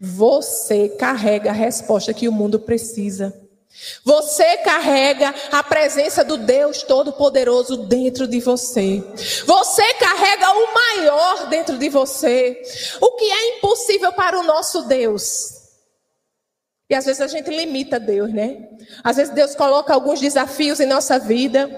Você 0.00 0.90
carrega 0.90 1.50
a 1.50 1.54
resposta 1.54 2.14
que 2.14 2.28
o 2.28 2.32
mundo 2.32 2.60
precisa. 2.60 3.47
Você 4.04 4.58
carrega 4.58 5.34
a 5.52 5.62
presença 5.62 6.24
do 6.24 6.36
Deus 6.36 6.82
Todo-Poderoso 6.82 7.76
dentro 7.76 8.26
de 8.26 8.40
você. 8.40 9.02
Você 9.46 9.94
carrega 9.94 10.50
o 10.50 10.74
maior 10.74 11.46
dentro 11.48 11.78
de 11.78 11.88
você. 11.88 12.60
O 13.00 13.12
que 13.12 13.24
é 13.24 13.56
impossível 13.56 14.12
para 14.12 14.38
o 14.38 14.42
nosso 14.42 14.82
Deus? 14.82 15.58
E 16.90 16.94
às 16.94 17.04
vezes 17.04 17.20
a 17.20 17.26
gente 17.26 17.50
limita 17.50 18.00
Deus, 18.00 18.32
né? 18.32 18.68
Às 19.04 19.16
vezes 19.16 19.34
Deus 19.34 19.54
coloca 19.54 19.92
alguns 19.92 20.20
desafios 20.20 20.80
em 20.80 20.86
nossa 20.86 21.18
vida. 21.18 21.68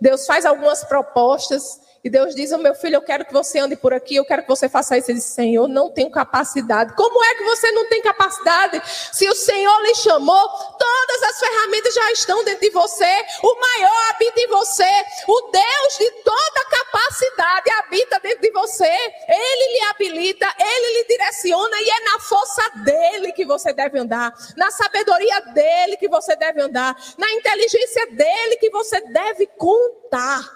Deus 0.00 0.26
faz 0.26 0.44
algumas 0.44 0.82
propostas. 0.84 1.80
E 2.04 2.10
Deus 2.10 2.34
diz: 2.34 2.52
oh, 2.52 2.58
meu 2.58 2.74
filho, 2.74 2.96
eu 2.96 3.02
quero 3.02 3.24
que 3.24 3.32
você 3.32 3.58
ande 3.58 3.76
por 3.76 3.92
aqui, 3.92 4.16
eu 4.16 4.24
quero 4.24 4.42
que 4.42 4.48
você 4.48 4.68
faça 4.68 4.96
isso. 4.96 5.10
Ele 5.10 5.18
diz: 5.18 5.28
Senhor, 5.28 5.68
não 5.68 5.90
tenho 5.90 6.10
capacidade. 6.10 6.94
Como 6.94 7.22
é 7.24 7.34
que 7.34 7.44
você 7.44 7.70
não 7.72 7.88
tem 7.88 8.00
capacidade? 8.02 8.80
Se 9.12 9.28
o 9.28 9.34
Senhor 9.34 9.82
lhe 9.82 9.94
chamou, 9.96 10.48
todas 10.78 11.22
as 11.24 11.38
ferramentas 11.38 11.94
já 11.94 12.12
estão 12.12 12.44
dentro 12.44 12.60
de 12.60 12.70
você. 12.70 13.24
O 13.42 13.60
maior 13.60 14.10
habita 14.10 14.40
em 14.40 14.48
você. 14.48 15.04
O 15.26 15.50
Deus 15.50 15.98
de 15.98 16.10
toda 16.22 16.64
capacidade 16.70 17.70
habita 17.78 18.20
dentro 18.20 18.40
de 18.40 18.50
você. 18.52 18.84
Ele 19.28 19.72
lhe 19.72 19.84
habilita, 19.90 20.54
ele 20.58 20.98
lhe 20.98 21.04
direciona 21.08 21.76
e 21.80 21.90
é 21.90 22.00
na 22.12 22.20
força 22.20 22.62
dele 22.84 23.32
que 23.32 23.44
você 23.44 23.72
deve 23.72 23.98
andar, 23.98 24.32
na 24.56 24.70
sabedoria 24.70 25.40
dele 25.52 25.96
que 25.96 26.08
você 26.08 26.36
deve 26.36 26.60
andar, 26.60 26.96
na 27.18 27.30
inteligência 27.32 28.06
dele 28.12 28.56
que 28.56 28.70
você 28.70 29.00
deve 29.00 29.46
contar. 29.58 30.55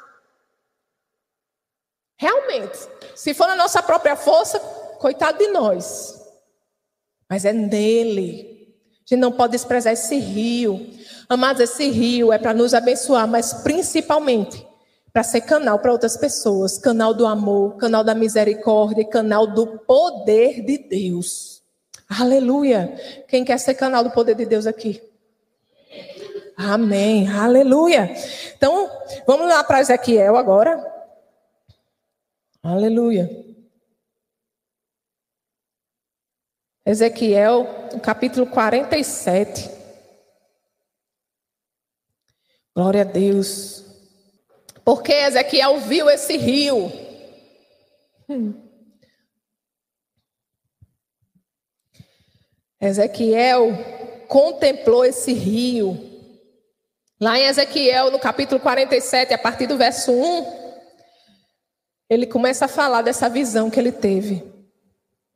Realmente, 2.20 2.78
se 3.14 3.32
for 3.32 3.46
na 3.46 3.56
nossa 3.56 3.82
própria 3.82 4.14
força, 4.14 4.60
coitado 4.98 5.38
de 5.38 5.46
nós. 5.46 6.20
Mas 7.26 7.46
é 7.46 7.52
nele. 7.54 8.76
A 8.92 9.14
gente 9.14 9.18
não 9.18 9.32
pode 9.32 9.52
desprezar 9.52 9.94
esse 9.94 10.18
rio. 10.18 10.86
Amados, 11.30 11.62
esse 11.62 11.88
rio 11.88 12.30
é 12.30 12.36
para 12.36 12.52
nos 12.52 12.74
abençoar, 12.74 13.26
mas 13.26 13.54
principalmente 13.54 14.66
para 15.10 15.22
ser 15.22 15.40
canal 15.40 15.78
para 15.78 15.92
outras 15.92 16.18
pessoas 16.18 16.76
canal 16.76 17.14
do 17.14 17.26
amor, 17.26 17.78
canal 17.78 18.04
da 18.04 18.14
misericórdia, 18.14 19.08
canal 19.08 19.46
do 19.46 19.78
poder 19.78 20.62
de 20.62 20.76
Deus. 20.76 21.62
Aleluia. 22.06 22.92
Quem 23.28 23.46
quer 23.46 23.58
ser 23.58 23.72
canal 23.72 24.04
do 24.04 24.10
poder 24.10 24.34
de 24.34 24.44
Deus 24.44 24.66
aqui? 24.66 25.02
Amém. 26.54 27.26
Aleluia. 27.30 28.14
Então, 28.54 28.90
vamos 29.26 29.48
lá 29.48 29.64
para 29.64 29.80
Ezequiel 29.80 30.36
agora. 30.36 30.99
Aleluia. 32.62 33.28
Ezequiel, 36.84 37.66
capítulo 38.02 38.46
47. 38.46 39.70
Glória 42.74 43.00
a 43.02 43.04
Deus. 43.04 43.84
Porque 44.84 45.12
Ezequiel 45.12 45.78
viu 45.80 46.10
esse 46.10 46.36
rio. 46.36 46.90
Hum. 48.28 48.68
Ezequiel 52.80 53.68
contemplou 54.28 55.04
esse 55.04 55.32
rio. 55.32 55.96
Lá 57.20 57.38
em 57.38 57.44
Ezequiel, 57.44 58.10
no 58.10 58.18
capítulo 58.18 58.60
47, 58.60 59.34
a 59.34 59.38
partir 59.38 59.66
do 59.66 59.76
verso 59.76 60.12
1, 60.12 60.69
ele 62.10 62.26
começa 62.26 62.64
a 62.64 62.68
falar 62.68 63.02
dessa 63.02 63.28
visão 63.28 63.70
que 63.70 63.78
ele 63.78 63.92
teve. 63.92 64.44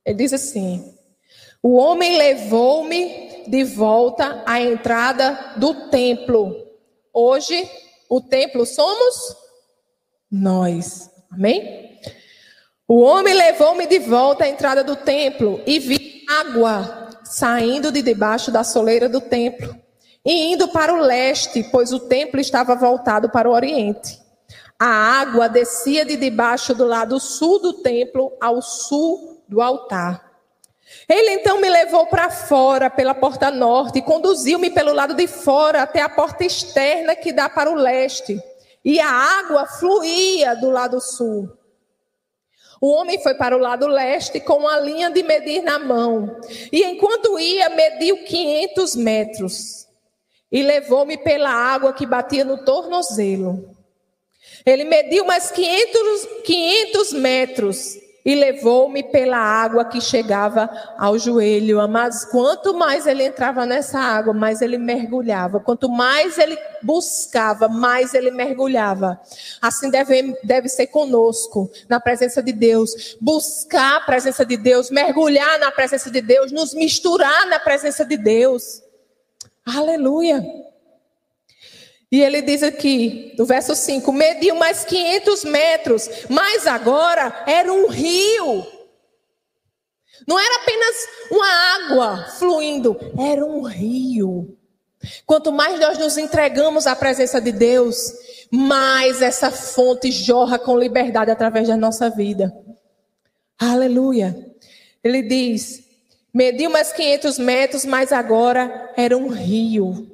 Ele 0.04 0.18
diz 0.18 0.32
assim: 0.32 0.92
O 1.62 1.76
homem 1.76 2.18
levou-me 2.18 3.44
de 3.46 3.62
volta 3.62 4.42
à 4.44 4.60
entrada 4.60 5.54
do 5.56 5.88
templo. 5.88 6.56
Hoje, 7.12 7.70
o 8.10 8.20
templo 8.20 8.66
somos 8.66 9.36
nós. 10.28 11.08
Amém? 11.30 12.00
O 12.88 13.00
homem 13.00 13.32
levou-me 13.32 13.86
de 13.86 14.00
volta 14.00 14.44
à 14.44 14.48
entrada 14.48 14.82
do 14.82 14.96
templo 14.96 15.62
e 15.64 15.78
vi 15.78 16.24
água 16.28 17.08
saindo 17.22 17.92
de 17.92 18.02
debaixo 18.02 18.50
da 18.50 18.64
soleira 18.64 19.08
do 19.08 19.20
templo 19.20 19.74
e 20.24 20.52
indo 20.52 20.68
para 20.68 20.92
o 20.92 20.98
leste, 20.98 21.62
pois 21.70 21.92
o 21.92 22.00
templo 22.00 22.40
estava 22.40 22.74
voltado 22.74 23.30
para 23.30 23.48
o 23.48 23.52
oriente. 23.52 24.23
A 24.78 24.86
água 25.20 25.48
descia 25.48 26.04
de 26.04 26.16
debaixo 26.16 26.74
do 26.74 26.84
lado 26.84 27.20
sul 27.20 27.60
do 27.60 27.74
templo 27.74 28.36
ao 28.40 28.60
sul 28.60 29.42
do 29.48 29.60
altar. 29.60 30.32
Ele 31.08 31.30
então 31.30 31.60
me 31.60 31.68
levou 31.68 32.06
para 32.06 32.30
fora 32.30 32.90
pela 32.90 33.14
porta 33.14 33.50
norte 33.50 33.98
e 33.98 34.02
conduziu-me 34.02 34.70
pelo 34.70 34.92
lado 34.92 35.14
de 35.14 35.26
fora 35.26 35.82
até 35.82 36.00
a 36.00 36.08
porta 36.08 36.44
externa 36.44 37.14
que 37.14 37.32
dá 37.32 37.48
para 37.48 37.70
o 37.70 37.74
leste. 37.74 38.40
E 38.84 39.00
a 39.00 39.08
água 39.08 39.66
fluía 39.66 40.54
do 40.54 40.70
lado 40.70 41.00
sul. 41.00 41.50
O 42.80 42.90
homem 42.90 43.22
foi 43.22 43.34
para 43.34 43.56
o 43.56 43.60
lado 43.60 43.86
leste 43.86 44.40
com 44.40 44.58
uma 44.58 44.78
linha 44.78 45.10
de 45.10 45.22
medir 45.22 45.62
na 45.62 45.78
mão. 45.78 46.38
E 46.70 46.84
enquanto 46.84 47.38
ia, 47.38 47.70
mediu 47.70 48.24
500 48.24 48.96
metros. 48.96 49.88
E 50.52 50.62
levou-me 50.62 51.16
pela 51.16 51.50
água 51.50 51.94
que 51.94 52.04
batia 52.04 52.44
no 52.44 52.62
tornozelo. 52.62 53.73
Ele 54.64 54.84
mediu 54.84 55.24
mais 55.24 55.50
500, 55.50 56.28
500 56.44 57.12
metros 57.12 58.04
e 58.24 58.34
levou-me 58.34 59.02
pela 59.02 59.36
água 59.36 59.84
que 59.84 60.00
chegava 60.00 60.70
ao 60.98 61.18
joelho. 61.18 61.78
Amados, 61.78 62.24
quanto 62.24 62.72
mais 62.72 63.06
ele 63.06 63.24
entrava 63.24 63.66
nessa 63.66 63.98
água, 63.98 64.32
mais 64.32 64.62
ele 64.62 64.78
mergulhava. 64.78 65.60
Quanto 65.60 65.90
mais 65.90 66.38
ele 66.38 66.56
buscava, 66.82 67.68
mais 67.68 68.14
ele 68.14 68.30
mergulhava. 68.30 69.20
Assim 69.60 69.90
deve, 69.90 70.34
deve 70.42 70.68
ser 70.70 70.86
conosco, 70.86 71.70
na 71.86 72.00
presença 72.00 72.42
de 72.42 72.52
Deus. 72.52 73.16
Buscar 73.20 73.98
a 73.98 74.00
presença 74.00 74.46
de 74.46 74.56
Deus, 74.56 74.90
mergulhar 74.90 75.58
na 75.58 75.70
presença 75.70 76.10
de 76.10 76.22
Deus, 76.22 76.50
nos 76.50 76.72
misturar 76.72 77.46
na 77.48 77.60
presença 77.60 78.04
de 78.06 78.16
Deus. 78.16 78.82
Aleluia. 79.66 80.42
E 82.10 82.20
ele 82.20 82.42
diz 82.42 82.62
aqui, 82.62 83.34
no 83.38 83.44
verso 83.44 83.74
5: 83.74 84.12
mediu 84.12 84.54
mais 84.54 84.84
500 84.84 85.44
metros, 85.44 86.08
mas 86.28 86.66
agora 86.66 87.44
era 87.46 87.72
um 87.72 87.88
rio. 87.88 88.66
Não 90.26 90.38
era 90.38 90.62
apenas 90.62 90.96
uma 91.30 91.46
água 91.74 92.24
fluindo, 92.38 92.96
era 93.18 93.44
um 93.44 93.62
rio. 93.62 94.56
Quanto 95.26 95.52
mais 95.52 95.78
nós 95.78 95.98
nos 95.98 96.16
entregamos 96.16 96.86
à 96.86 96.96
presença 96.96 97.40
de 97.40 97.52
Deus, 97.52 97.96
mais 98.50 99.20
essa 99.20 99.50
fonte 99.50 100.10
jorra 100.10 100.58
com 100.58 100.78
liberdade 100.78 101.30
através 101.30 101.68
da 101.68 101.76
nossa 101.76 102.08
vida. 102.08 102.54
Aleluia. 103.58 104.34
Ele 105.02 105.22
diz: 105.22 105.84
mediu 106.32 106.70
mais 106.70 106.92
500 106.92 107.38
metros, 107.38 107.84
mas 107.84 108.12
agora 108.12 108.92
era 108.96 109.16
um 109.16 109.28
rio. 109.28 110.13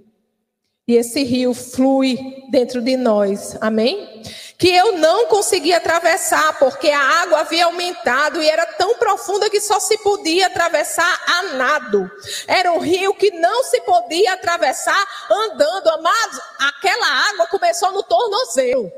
E 0.90 0.96
esse 0.96 1.22
rio 1.22 1.54
flui 1.54 2.18
dentro 2.48 2.82
de 2.82 2.96
nós. 2.96 3.56
Amém? 3.60 4.24
Que 4.58 4.74
eu 4.74 4.98
não 4.98 5.26
conseguia 5.26 5.76
atravessar, 5.76 6.58
porque 6.58 6.90
a 6.90 7.00
água 7.22 7.42
havia 7.42 7.66
aumentado 7.66 8.42
e 8.42 8.48
era 8.48 8.66
tão 8.66 8.96
profunda 8.96 9.48
que 9.48 9.60
só 9.60 9.78
se 9.78 9.96
podia 9.98 10.48
atravessar 10.48 11.22
a 11.28 11.42
nado. 11.54 12.10
Era 12.48 12.72
um 12.72 12.80
rio 12.80 13.14
que 13.14 13.30
não 13.30 13.62
se 13.62 13.80
podia 13.82 14.32
atravessar 14.32 15.00
andando. 15.30 15.90
Amados, 15.90 16.40
aquela 16.58 17.06
água 17.30 17.46
começou 17.46 17.92
no 17.92 18.02
tornozelo. 18.02 18.90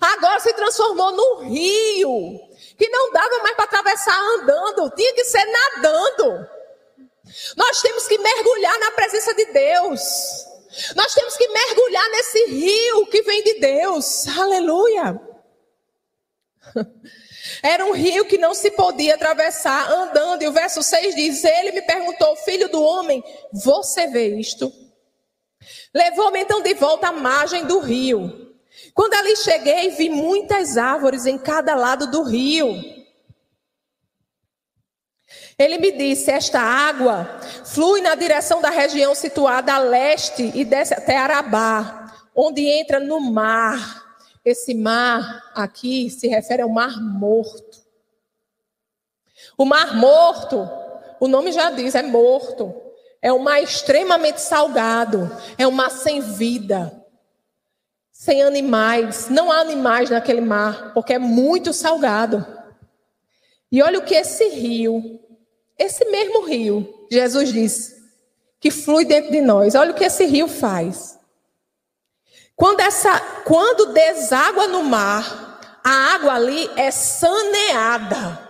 Agora 0.00 0.40
se 0.40 0.54
transformou 0.54 1.12
num 1.12 1.50
rio 1.50 2.40
que 2.78 2.88
não 2.88 3.12
dava 3.12 3.42
mais 3.42 3.54
para 3.54 3.66
atravessar 3.66 4.18
andando, 4.18 4.90
tinha 4.96 5.12
que 5.12 5.24
ser 5.24 5.44
nadando. 5.44 6.48
Nós 7.54 7.82
temos 7.82 8.08
que 8.08 8.16
mergulhar 8.16 8.78
na 8.78 8.92
presença 8.92 9.34
de 9.34 9.44
Deus. 9.52 10.55
Nós 10.94 11.14
temos 11.14 11.36
que 11.36 11.48
mergulhar 11.48 12.08
nesse 12.10 12.46
rio 12.46 13.06
que 13.06 13.22
vem 13.22 13.42
de 13.42 13.54
Deus. 13.60 14.26
Aleluia. 14.28 15.20
Era 17.62 17.84
um 17.84 17.92
rio 17.92 18.24
que 18.24 18.38
não 18.38 18.54
se 18.54 18.70
podia 18.70 19.14
atravessar 19.14 19.90
andando. 19.90 20.42
E 20.42 20.48
o 20.48 20.52
verso 20.52 20.82
6 20.82 21.14
diz: 21.14 21.44
Ele 21.44 21.72
me 21.72 21.82
perguntou, 21.82 22.36
filho 22.36 22.68
do 22.68 22.82
homem, 22.82 23.22
você 23.52 24.06
vê 24.08 24.36
isto? 24.38 24.72
Levou-me 25.94 26.40
então 26.40 26.62
de 26.62 26.74
volta 26.74 27.08
à 27.08 27.12
margem 27.12 27.64
do 27.64 27.78
rio. 27.78 28.54
Quando 28.94 29.14
ali 29.14 29.36
cheguei, 29.36 29.90
vi 29.90 30.08
muitas 30.08 30.76
árvores 30.76 31.26
em 31.26 31.38
cada 31.38 31.74
lado 31.74 32.10
do 32.10 32.22
rio. 32.22 32.95
Ele 35.58 35.78
me 35.78 35.92
disse: 35.92 36.30
Esta 36.30 36.60
água 36.60 37.40
flui 37.64 38.00
na 38.00 38.14
direção 38.14 38.60
da 38.60 38.70
região 38.70 39.14
situada 39.14 39.74
a 39.74 39.78
leste 39.78 40.52
e 40.54 40.64
desce 40.64 40.94
até 40.94 41.16
Arabá, 41.16 42.12
onde 42.34 42.62
entra 42.66 43.00
no 43.00 43.20
mar. 43.20 44.04
Esse 44.44 44.74
mar 44.74 45.50
aqui 45.54 46.08
se 46.08 46.28
refere 46.28 46.62
ao 46.62 46.68
Mar 46.68 47.00
Morto. 47.00 47.84
O 49.58 49.64
Mar 49.64 49.96
Morto, 49.96 50.68
o 51.18 51.26
nome 51.26 51.50
já 51.50 51.70
diz, 51.70 51.94
é 51.94 52.02
morto. 52.02 52.82
É 53.20 53.32
um 53.32 53.40
mar 53.40 53.60
extremamente 53.60 54.40
salgado, 54.40 55.28
é 55.58 55.66
um 55.66 55.72
mar 55.72 55.90
sem 55.90 56.20
vida 56.20 57.06
sem 58.16 58.42
animais. 58.42 59.28
Não 59.28 59.52
há 59.52 59.60
animais 59.60 60.08
naquele 60.08 60.40
mar, 60.40 60.94
porque 60.94 61.12
é 61.12 61.18
muito 61.18 61.72
salgado. 61.72 62.44
E 63.70 63.82
olha 63.82 63.98
o 63.98 64.04
que 64.04 64.14
esse 64.14 64.48
rio, 64.48 65.20
esse 65.78 66.04
mesmo 66.06 66.44
rio, 66.44 67.06
Jesus 67.10 67.52
disse, 67.52 67.96
que 68.60 68.70
flui 68.70 69.04
dentro 69.04 69.30
de 69.30 69.40
nós. 69.40 69.74
Olha 69.74 69.92
o 69.92 69.94
que 69.94 70.04
esse 70.04 70.24
rio 70.24 70.48
faz. 70.48 71.18
Quando 72.54 72.80
essa, 72.80 73.20
quando 73.44 73.92
deságua 73.92 74.66
no 74.68 74.82
mar, 74.82 75.60
a 75.84 76.14
água 76.14 76.34
ali 76.34 76.70
é 76.76 76.90
saneada. 76.90 78.46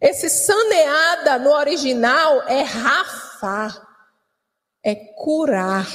Esse 0.00 0.28
saneada 0.28 1.38
no 1.38 1.50
original 1.50 2.42
é 2.42 2.62
rafar, 2.62 3.86
é 4.82 4.94
curar 4.94 5.86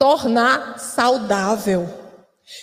tornar 0.00 0.78
saudável. 0.78 1.86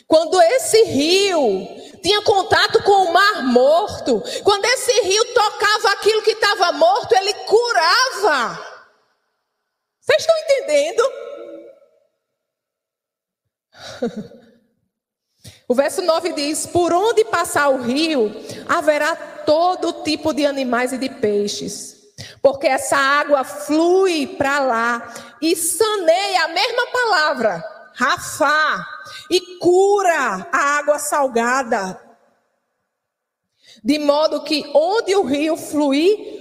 Quando 0.08 0.42
esse 0.42 0.84
rio 0.86 1.68
tinha 2.08 2.22
contato 2.22 2.82
com 2.84 3.04
o 3.04 3.12
mar 3.12 3.44
morto, 3.44 4.24
quando 4.42 4.64
esse 4.64 4.94
rio 5.02 5.26
tocava 5.34 5.92
aquilo 5.92 6.22
que 6.22 6.32
estava 6.32 6.72
morto, 6.72 7.14
ele 7.14 7.34
curava. 7.34 8.66
Vocês 10.00 10.22
estão 10.22 10.36
entendendo? 10.40 11.04
O 15.70 15.76
verso 15.76 16.02
9 16.02 16.32
diz: 16.32 16.66
Por 16.66 16.94
onde 16.94 17.26
passar 17.26 17.68
o 17.68 17.82
rio, 17.82 18.34
haverá 18.70 19.14
todo 19.46 20.02
tipo 20.02 20.34
de 20.34 20.46
animais 20.46 20.94
e 20.94 20.98
de 20.98 21.10
peixes 21.10 21.98
porque 22.42 22.68
essa 22.68 22.98
água 22.98 23.44
flui 23.44 24.26
para 24.26 24.60
lá 24.60 25.14
e 25.42 25.56
saneia 25.56 26.46
a 26.46 26.48
mesma 26.48 26.88
palavra, 26.88 27.64
rafá, 27.98 28.88
e 29.30 29.58
cura 29.58 30.48
a 30.52 30.78
água 30.78 31.00
salgada. 31.00 32.00
De 33.84 33.98
modo 33.98 34.44
que 34.44 34.64
onde 34.74 35.16
o 35.16 35.24
rio 35.24 35.58
fluir, 35.58 36.38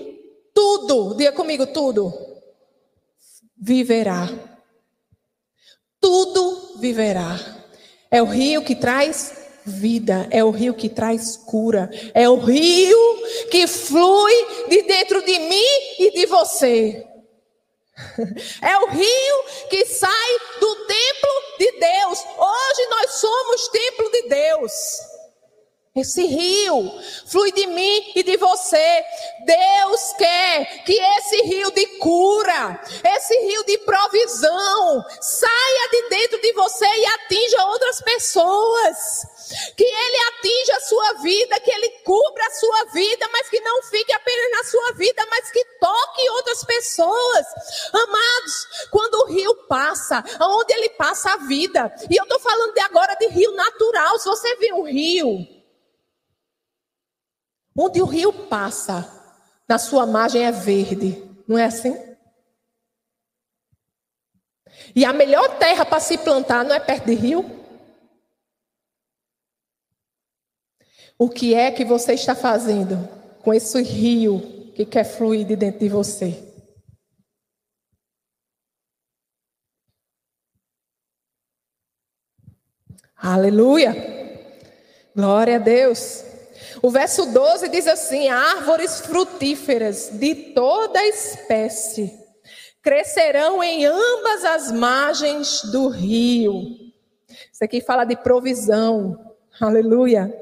tudo, 0.55 1.15
diga 1.15 1.33
comigo, 1.33 1.67
tudo, 1.67 2.13
viverá. 3.57 4.29
Tudo 5.99 6.79
viverá. 6.79 7.39
É 8.11 8.23
o 8.23 8.27
rio 8.27 8.63
que 8.63 8.77
traz 8.77 9.35
vida, 9.65 10.29
é 10.31 10.45
o 10.45 10.51
rio 10.51 10.75
que 10.75 10.89
traz 10.89 11.37
cura, 11.37 11.91
é 12.15 12.29
o 12.29 12.37
rio 12.37 12.99
que 13.51 13.67
flui 13.67 14.33
de 14.69 14.83
dentro 14.83 15.25
de 15.25 15.39
mim 15.39 15.65
e 15.99 16.13
de 16.13 16.27
você. 16.27 17.16
É 18.63 18.77
o 18.79 18.89
rio 18.89 19.45
que 19.71 19.87
sai 19.87 20.39
do 20.61 20.87
templo 20.87 21.31
de 21.59 21.73
Deus. 21.73 22.19
Hoje 22.37 22.87
nós 22.91 23.11
somos 23.13 23.69
templo 23.69 24.11
de 24.11 24.23
Deus. 24.29 24.73
Esse 25.97 26.27
rio 26.27 26.93
flui 27.27 27.51
de 27.53 27.67
mim 27.69 28.13
e 28.15 28.23
de 28.23 28.37
você. 28.37 29.05
Deus 29.47 30.13
quer 30.19 30.85
que 30.85 30.93
esse 30.93 31.43
rio 31.45 31.71
de 31.71 31.87
cura, 31.99 32.79
esse 33.03 33.35
rio 33.47 33.65
de 33.65 33.79
provisão, 33.79 35.03
saia 35.23 35.89
de 35.91 36.09
dentro 36.11 36.41
de 36.43 36.53
você 36.53 36.85
e 36.85 37.07
atinja 37.07 37.65
outras 37.65 38.03
pessoas. 38.03 38.97
Que 39.75 39.85
ele 39.85 40.17
atinja 40.29 40.77
a 40.77 40.81
sua 40.81 41.13
vida, 41.23 41.61
que 41.61 41.71
ele 41.71 41.89
cubra 42.05 42.47
a 42.47 42.51
sua 42.51 42.85
vida, 42.93 43.29
mas 43.33 43.49
que 43.49 43.61
não 43.61 43.83
fique 43.85 44.13
apenas 44.13 44.51
na 44.51 44.65
sua 44.65 44.93
vida, 44.93 45.27
mas 45.31 45.51
que 45.51 45.65
toque 45.81 46.31
outras 46.31 46.65
pessoas. 46.65 47.47
Amados, 47.93 48.89
quando 48.91 49.15
o 49.15 49.27
rio 49.33 49.55
passa, 49.67 50.23
aonde 50.41 50.75
ele 50.75 50.91
passa 50.91 51.33
a 51.33 51.37
vida, 51.39 51.95
e 52.11 52.17
eu 52.17 52.25
estou 52.25 52.41
falando 52.41 52.75
de 52.75 52.81
agora 52.81 53.15
de 53.15 53.29
rio 53.29 53.53
natural. 53.53 54.19
Se 54.19 54.29
você 54.29 54.57
vê 54.57 54.73
um 54.73 54.83
rio, 54.83 55.56
Onde 57.77 58.01
o 58.01 58.07
rio 58.07 58.33
passa, 58.49 59.07
na 59.69 59.79
sua 59.79 60.07
margem 60.07 60.45
é 60.45 60.51
verde, 60.51 61.23
não 61.47 61.59
é 61.59 61.67
assim? 61.67 61.95
E 64.95 65.05
a 65.05 65.13
melhor 65.13 65.59
terra 65.59 65.85
para 65.85 66.01
se 66.01 66.17
plantar 66.17 66.65
não 66.65 66.75
é 66.75 66.81
perto 66.81 67.07
de 67.07 67.15
rio? 67.15 67.45
O 71.19 71.29
que 71.29 71.55
é 71.55 71.71
que 71.71 71.85
você 71.85 72.15
está 72.15 72.35
fazendo 72.35 73.09
com 73.43 73.53
esse 73.53 73.83
rio 73.83 74.73
que 74.75 74.85
quer 74.85 75.05
fluir 75.05 75.47
de 75.47 75.57
dentro 75.57 75.81
de 75.81 75.89
você? 75.89 76.43
Aleluia! 83.17 83.95
Glória 85.15 85.57
a 85.57 85.59
Deus! 85.59 86.36
O 86.83 86.91
verso 86.91 87.27
12 87.27 87.69
diz 87.69 87.87
assim: 87.87 88.29
árvores 88.29 89.01
frutíferas 89.01 90.11
de 90.13 90.35
toda 90.55 91.05
espécie 91.07 92.27
crescerão 92.87 93.65
em 93.65 93.85
ambas 93.85 94.45
as 94.45 94.71
margens 94.71 95.61
do 95.73 95.89
rio. 95.89 96.63
Isso 97.53 97.65
aqui 97.65 97.81
fala 97.81 98.05
de 98.05 98.15
provisão. 98.15 99.19
Aleluia. 99.61 100.33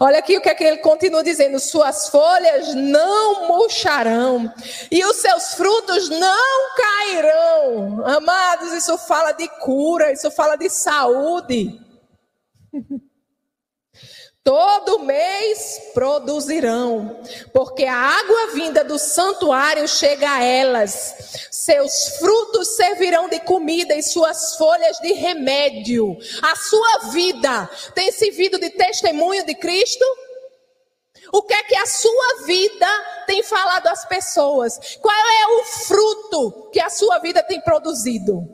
Olha 0.00 0.18
aqui 0.18 0.36
o 0.36 0.40
que, 0.40 0.48
é 0.48 0.54
que 0.56 0.64
ele 0.64 0.78
continua 0.78 1.22
dizendo: 1.22 1.60
suas 1.60 2.08
folhas 2.08 2.74
não 2.74 3.46
murcharão 3.46 4.52
e 4.90 5.04
os 5.04 5.16
seus 5.18 5.54
frutos 5.54 6.08
não 6.08 6.74
cairão. 6.74 8.06
Amados, 8.06 8.72
isso 8.72 8.98
fala 8.98 9.30
de 9.30 9.46
cura, 9.60 10.10
isso 10.10 10.30
fala 10.32 10.56
de 10.56 10.68
saúde. 10.68 11.80
Todo 14.44 14.98
mês 14.98 15.80
produzirão, 15.94 17.18
porque 17.50 17.86
a 17.86 17.96
água 17.96 18.48
vinda 18.48 18.84
do 18.84 18.98
santuário 18.98 19.88
chega 19.88 20.30
a 20.30 20.44
elas. 20.44 21.48
Seus 21.50 22.18
frutos 22.18 22.76
servirão 22.76 23.26
de 23.26 23.40
comida 23.40 23.94
e 23.94 24.02
suas 24.02 24.54
folhas 24.56 24.98
de 24.98 25.14
remédio. 25.14 26.14
A 26.42 26.54
sua 26.56 27.10
vida 27.10 27.70
tem 27.94 28.12
servido 28.12 28.58
de 28.58 28.68
testemunho 28.68 29.46
de 29.46 29.54
Cristo? 29.54 30.04
O 31.32 31.42
que 31.42 31.54
é 31.54 31.62
que 31.62 31.76
a 31.76 31.86
sua 31.86 32.44
vida 32.44 32.86
tem 33.26 33.42
falado 33.42 33.86
às 33.86 34.04
pessoas? 34.04 34.98
Qual 35.00 35.16
é 35.16 35.46
o 35.58 35.64
fruto 35.64 36.70
que 36.70 36.80
a 36.80 36.90
sua 36.90 37.18
vida 37.18 37.42
tem 37.42 37.62
produzido? 37.62 38.46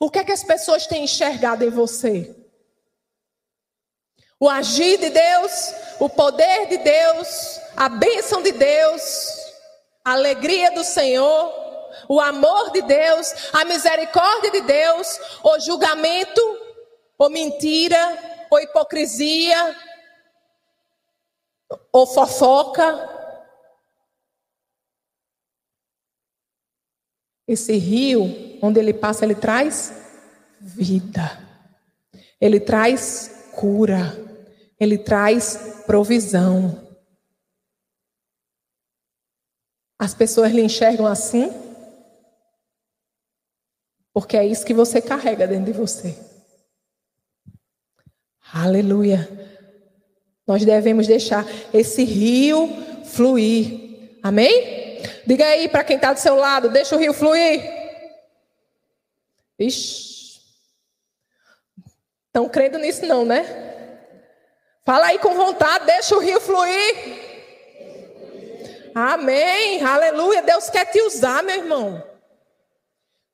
O 0.00 0.10
que 0.10 0.18
é 0.18 0.24
que 0.24 0.32
as 0.32 0.42
pessoas 0.42 0.84
têm 0.88 1.04
enxergado 1.04 1.64
em 1.64 1.70
você? 1.70 2.34
O 4.38 4.48
agir 4.48 4.98
de 4.98 5.10
Deus, 5.10 5.74
o 5.98 6.08
poder 6.08 6.68
de 6.68 6.78
Deus, 6.78 7.60
a 7.76 7.88
bênção 7.88 8.42
de 8.42 8.52
Deus, 8.52 9.02
a 10.04 10.12
alegria 10.12 10.70
do 10.72 10.84
Senhor, 10.84 11.52
o 12.08 12.20
amor 12.20 12.70
de 12.70 12.82
Deus, 12.82 13.32
a 13.52 13.64
misericórdia 13.64 14.50
de 14.50 14.60
Deus, 14.60 15.18
o 15.42 15.58
julgamento, 15.60 16.40
ou 17.18 17.30
mentira, 17.30 18.46
ou 18.50 18.60
hipocrisia, 18.60 19.76
ou 21.90 22.06
fofoca. 22.06 23.14
Esse 27.48 27.76
rio, 27.76 28.58
onde 28.60 28.78
ele 28.78 28.92
passa, 28.92 29.24
ele 29.24 29.34
traz 29.34 29.92
vida. 30.60 31.42
Ele 32.38 32.60
traz 32.60 33.50
cura. 33.54 34.25
Ele 34.78 34.98
traz 34.98 35.82
provisão. 35.86 36.86
As 39.98 40.12
pessoas 40.12 40.52
lhe 40.52 40.60
enxergam 40.62 41.06
assim, 41.06 41.50
porque 44.12 44.36
é 44.36 44.46
isso 44.46 44.64
que 44.64 44.74
você 44.74 45.00
carrega 45.00 45.46
dentro 45.46 45.72
de 45.72 45.78
você. 45.78 46.18
Aleluia. 48.52 49.28
Nós 50.46 50.64
devemos 50.64 51.06
deixar 51.06 51.44
esse 51.72 52.04
rio 52.04 52.68
fluir. 53.04 54.18
Amém? 54.22 55.02
Diga 55.26 55.44
aí 55.44 55.68
para 55.68 55.82
quem 55.84 55.96
está 55.96 56.12
do 56.12 56.20
seu 56.20 56.36
lado: 56.36 56.70
deixa 56.70 56.94
o 56.94 56.98
rio 56.98 57.12
fluir. 57.12 57.62
Ixi. 59.58 60.40
Estão 62.26 62.48
crendo 62.48 62.78
nisso, 62.78 63.04
não, 63.06 63.24
né? 63.24 63.75
Fala 64.86 65.06
aí 65.06 65.18
com 65.18 65.34
vontade, 65.34 65.84
deixa 65.84 66.14
o 66.14 66.20
rio 66.20 66.40
fluir. 66.40 67.26
Amém, 68.94 69.84
aleluia. 69.84 70.42
Deus 70.42 70.70
quer 70.70 70.84
te 70.84 71.02
usar, 71.02 71.42
meu 71.42 71.56
irmão. 71.56 72.02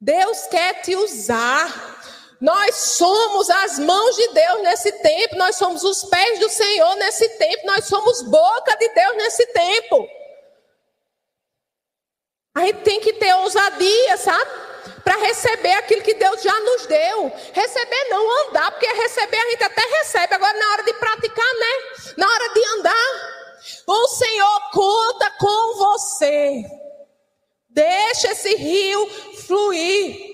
Deus 0.00 0.46
quer 0.46 0.80
te 0.80 0.96
usar. 0.96 1.92
Nós 2.40 2.74
somos 2.74 3.50
as 3.50 3.78
mãos 3.78 4.16
de 4.16 4.28
Deus 4.28 4.62
nesse 4.62 4.92
tempo, 4.92 5.36
nós 5.36 5.54
somos 5.56 5.84
os 5.84 6.04
pés 6.04 6.40
do 6.40 6.48
Senhor 6.48 6.96
nesse 6.96 7.28
tempo, 7.36 7.66
nós 7.66 7.84
somos 7.84 8.22
boca 8.22 8.74
de 8.78 8.88
Deus 8.88 9.16
nesse 9.18 9.46
tempo. 9.52 10.08
A 12.54 12.60
gente 12.64 12.80
tem 12.80 12.98
que 12.98 13.12
ter 13.12 13.34
ousadia, 13.34 14.16
sabe? 14.16 14.50
Para 15.04 15.16
receber 15.16 15.74
aquilo 15.74 16.02
que 16.02 16.14
Deus 16.14 16.42
já 16.42 16.58
nos 16.60 16.86
deu. 16.86 17.32
Receber 17.52 18.08
não 18.08 18.48
andar, 18.48 18.70
porque 18.70 18.86
receber 18.86 19.36
a 19.36 19.50
gente 19.50 19.64
até 19.64 19.82
recebe, 19.82 20.34
agora 20.34 20.58
na 20.58 20.70
hora 20.72 20.82
de 20.84 20.94
praticar, 20.94 21.54
né? 21.54 22.14
Na 22.16 22.26
hora 22.26 22.48
de 22.54 22.64
andar, 22.78 23.52
o 23.86 24.08
Senhor 24.08 24.70
conta 24.72 25.30
com 25.38 25.74
você. 25.76 26.64
Deixa 27.68 28.32
esse 28.32 28.54
rio 28.54 29.08
fluir. 29.46 30.32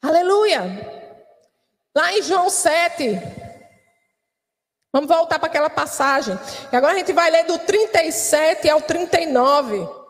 Aleluia. 0.00 1.00
Lá 1.94 2.12
em 2.16 2.22
João 2.22 2.48
7, 2.48 3.20
vamos 4.92 5.08
voltar 5.08 5.38
para 5.38 5.48
aquela 5.48 5.68
passagem. 5.68 6.38
E 6.72 6.76
agora 6.76 6.94
a 6.94 6.96
gente 6.96 7.12
vai 7.12 7.30
ler 7.30 7.44
do 7.44 7.58
37 7.58 8.68
ao 8.68 8.80
39. 8.80 10.01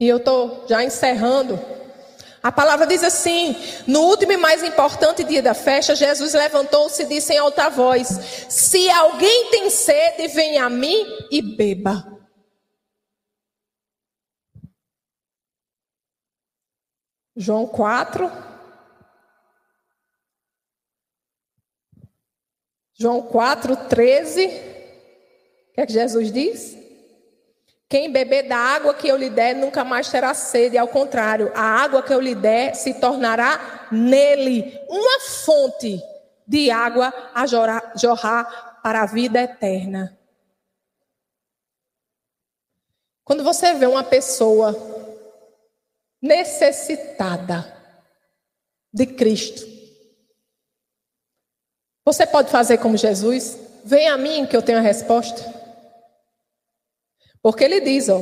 E 0.00 0.06
eu 0.06 0.18
estou 0.18 0.66
já 0.68 0.84
encerrando. 0.84 1.58
A 2.42 2.52
palavra 2.52 2.86
diz 2.86 3.02
assim: 3.02 3.56
No 3.86 4.02
último 4.02 4.32
e 4.32 4.36
mais 4.36 4.62
importante 4.62 5.24
dia 5.24 5.42
da 5.42 5.54
festa, 5.54 5.94
Jesus 5.94 6.34
levantou-se 6.34 7.02
e 7.02 7.06
disse 7.06 7.32
em 7.32 7.38
alta 7.38 7.68
voz: 7.68 8.08
Se 8.48 8.88
alguém 8.90 9.50
tem 9.50 9.68
sede, 9.70 10.28
venha 10.28 10.64
a 10.66 10.70
mim 10.70 11.04
e 11.30 11.42
beba. 11.42 12.16
João 17.36 17.66
4. 17.66 18.30
João 22.94 23.22
4, 23.22 23.76
13. 23.88 24.46
O 24.46 24.48
que 25.74 25.80
é 25.80 25.86
que 25.86 25.92
Jesus 25.92 26.32
diz? 26.32 26.87
Quem 27.88 28.12
beber 28.12 28.46
da 28.46 28.56
água 28.58 28.92
que 28.92 29.08
eu 29.08 29.16
lhe 29.16 29.30
der 29.30 29.54
nunca 29.54 29.82
mais 29.82 30.10
terá 30.10 30.34
sede, 30.34 30.76
ao 30.76 30.88
contrário, 30.88 31.50
a 31.54 31.62
água 31.62 32.02
que 32.02 32.12
eu 32.12 32.20
lhe 32.20 32.34
der 32.34 32.74
se 32.74 32.94
tornará 32.94 33.88
nele 33.90 34.78
uma 34.88 35.20
fonte 35.20 35.98
de 36.46 36.70
água 36.70 37.12
a 37.34 37.46
jorrar, 37.46 38.80
para 38.82 39.02
a 39.02 39.06
vida 39.06 39.40
eterna. 39.40 40.16
Quando 43.24 43.42
você 43.42 43.74
vê 43.74 43.86
uma 43.86 44.04
pessoa 44.04 44.74
necessitada 46.22 47.76
de 48.92 49.04
Cristo, 49.06 49.66
você 52.04 52.26
pode 52.26 52.50
fazer 52.50 52.78
como 52.78 52.96
Jesus? 52.96 53.58
Vem 53.84 54.08
a 54.08 54.16
mim 54.16 54.46
que 54.46 54.56
eu 54.56 54.62
tenho 54.62 54.78
a 54.78 54.82
resposta. 54.82 55.57
Porque 57.48 57.64
ele 57.64 57.80
diz, 57.80 58.10
ó, 58.10 58.20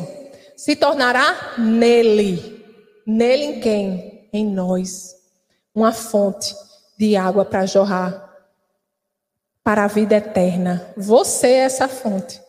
se 0.56 0.76
tornará 0.76 1.58
nele. 1.58 2.64
Nele 3.04 3.42
em 3.42 3.60
quem? 3.60 4.28
Em 4.32 4.46
nós. 4.46 5.16
Uma 5.74 5.92
fonte 5.92 6.54
de 6.96 7.16
água 7.16 7.44
para 7.44 7.66
jorrar 7.66 8.24
para 9.64 9.82
a 9.82 9.88
vida 9.88 10.14
eterna. 10.14 10.94
Você 10.96 11.48
é 11.48 11.64
essa 11.64 11.88
fonte. 11.88 12.40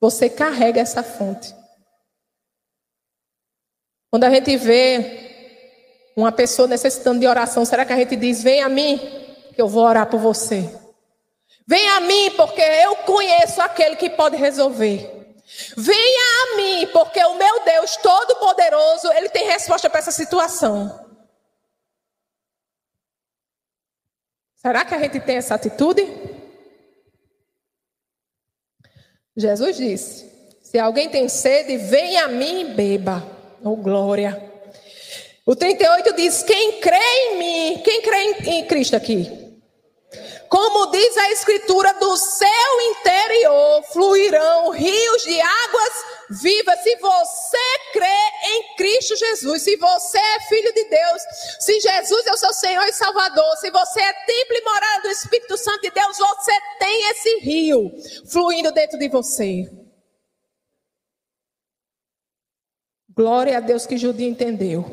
Você 0.00 0.30
carrega 0.30 0.80
essa 0.80 1.02
fonte. 1.02 1.54
Quando 4.10 4.24
a 4.24 4.30
gente 4.30 4.56
vê 4.56 6.14
uma 6.16 6.32
pessoa 6.32 6.66
necessitando 6.66 7.20
de 7.20 7.26
oração, 7.26 7.62
será 7.66 7.84
que 7.84 7.92
a 7.92 7.96
gente 7.96 8.16
diz: 8.16 8.42
Vem 8.42 8.62
a 8.62 8.70
mim, 8.70 8.98
que 9.54 9.60
eu 9.60 9.68
vou 9.68 9.84
orar 9.84 10.08
por 10.08 10.18
você? 10.18 10.74
Vem 11.66 11.86
a 11.90 12.00
mim, 12.00 12.30
porque 12.38 12.62
eu 12.62 12.96
conheço 12.96 13.60
aquele 13.60 13.96
que 13.96 14.08
pode 14.08 14.38
resolver. 14.38 15.19
Venha 15.76 16.44
a 16.44 16.56
mim, 16.56 16.86
porque 16.92 17.22
o 17.24 17.34
meu 17.34 17.64
Deus 17.64 17.96
Todo-Poderoso, 17.96 19.12
Ele 19.12 19.28
tem 19.28 19.46
resposta 19.46 19.90
para 19.90 19.98
essa 19.98 20.12
situação. 20.12 21.08
Será 24.56 24.84
que 24.84 24.94
a 24.94 24.98
gente 24.98 25.18
tem 25.20 25.36
essa 25.36 25.54
atitude? 25.54 26.02
Jesus 29.36 29.76
disse: 29.76 30.30
Se 30.62 30.78
alguém 30.78 31.08
tem 31.08 31.28
sede, 31.28 31.76
venha 31.78 32.26
a 32.26 32.28
mim 32.28 32.60
e 32.60 32.74
beba. 32.74 33.26
Oh, 33.62 33.76
glória. 33.76 34.50
O 35.46 35.56
38 35.56 36.14
diz: 36.14 36.42
Quem 36.42 36.80
crê 36.80 36.96
em 36.96 37.38
mim, 37.38 37.82
quem 37.82 38.02
crê 38.02 38.22
em 38.46 38.66
Cristo 38.66 38.96
aqui? 38.96 39.49
Como 40.50 40.90
diz 40.90 41.16
a 41.16 41.30
Escritura, 41.30 41.94
do 41.94 42.16
seu 42.16 42.80
interior 42.90 43.84
fluirão 43.92 44.70
rios 44.70 45.22
de 45.22 45.40
águas 45.40 45.92
vivas. 46.42 46.82
Se 46.82 46.96
você 46.96 47.58
crê 47.92 48.48
em 48.48 48.76
Cristo 48.76 49.14
Jesus, 49.14 49.62
se 49.62 49.76
você 49.76 50.18
é 50.18 50.40
filho 50.48 50.74
de 50.74 50.84
Deus, 50.86 51.22
se 51.60 51.78
Jesus 51.78 52.26
é 52.26 52.32
o 52.32 52.36
seu 52.36 52.52
Senhor 52.52 52.82
e 52.82 52.92
Salvador, 52.92 53.56
se 53.58 53.70
você 53.70 54.00
é 54.00 54.12
templo 54.12 54.56
e 54.56 54.64
morada 54.64 55.02
do 55.02 55.10
Espírito 55.10 55.56
Santo 55.56 55.82
de 55.82 55.90
Deus, 55.92 56.18
você 56.18 56.52
tem 56.80 57.10
esse 57.10 57.38
rio 57.38 57.92
fluindo 58.28 58.72
dentro 58.72 58.98
de 58.98 59.08
você. 59.08 59.70
Glória 63.14 63.56
a 63.56 63.60
Deus 63.60 63.86
que 63.86 63.96
Judia 63.96 64.28
entendeu. 64.28 64.84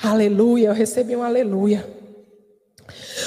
Aleluia, 0.00 0.68
eu 0.68 0.74
recebi 0.74 1.16
um 1.16 1.24
aleluia. 1.24 2.03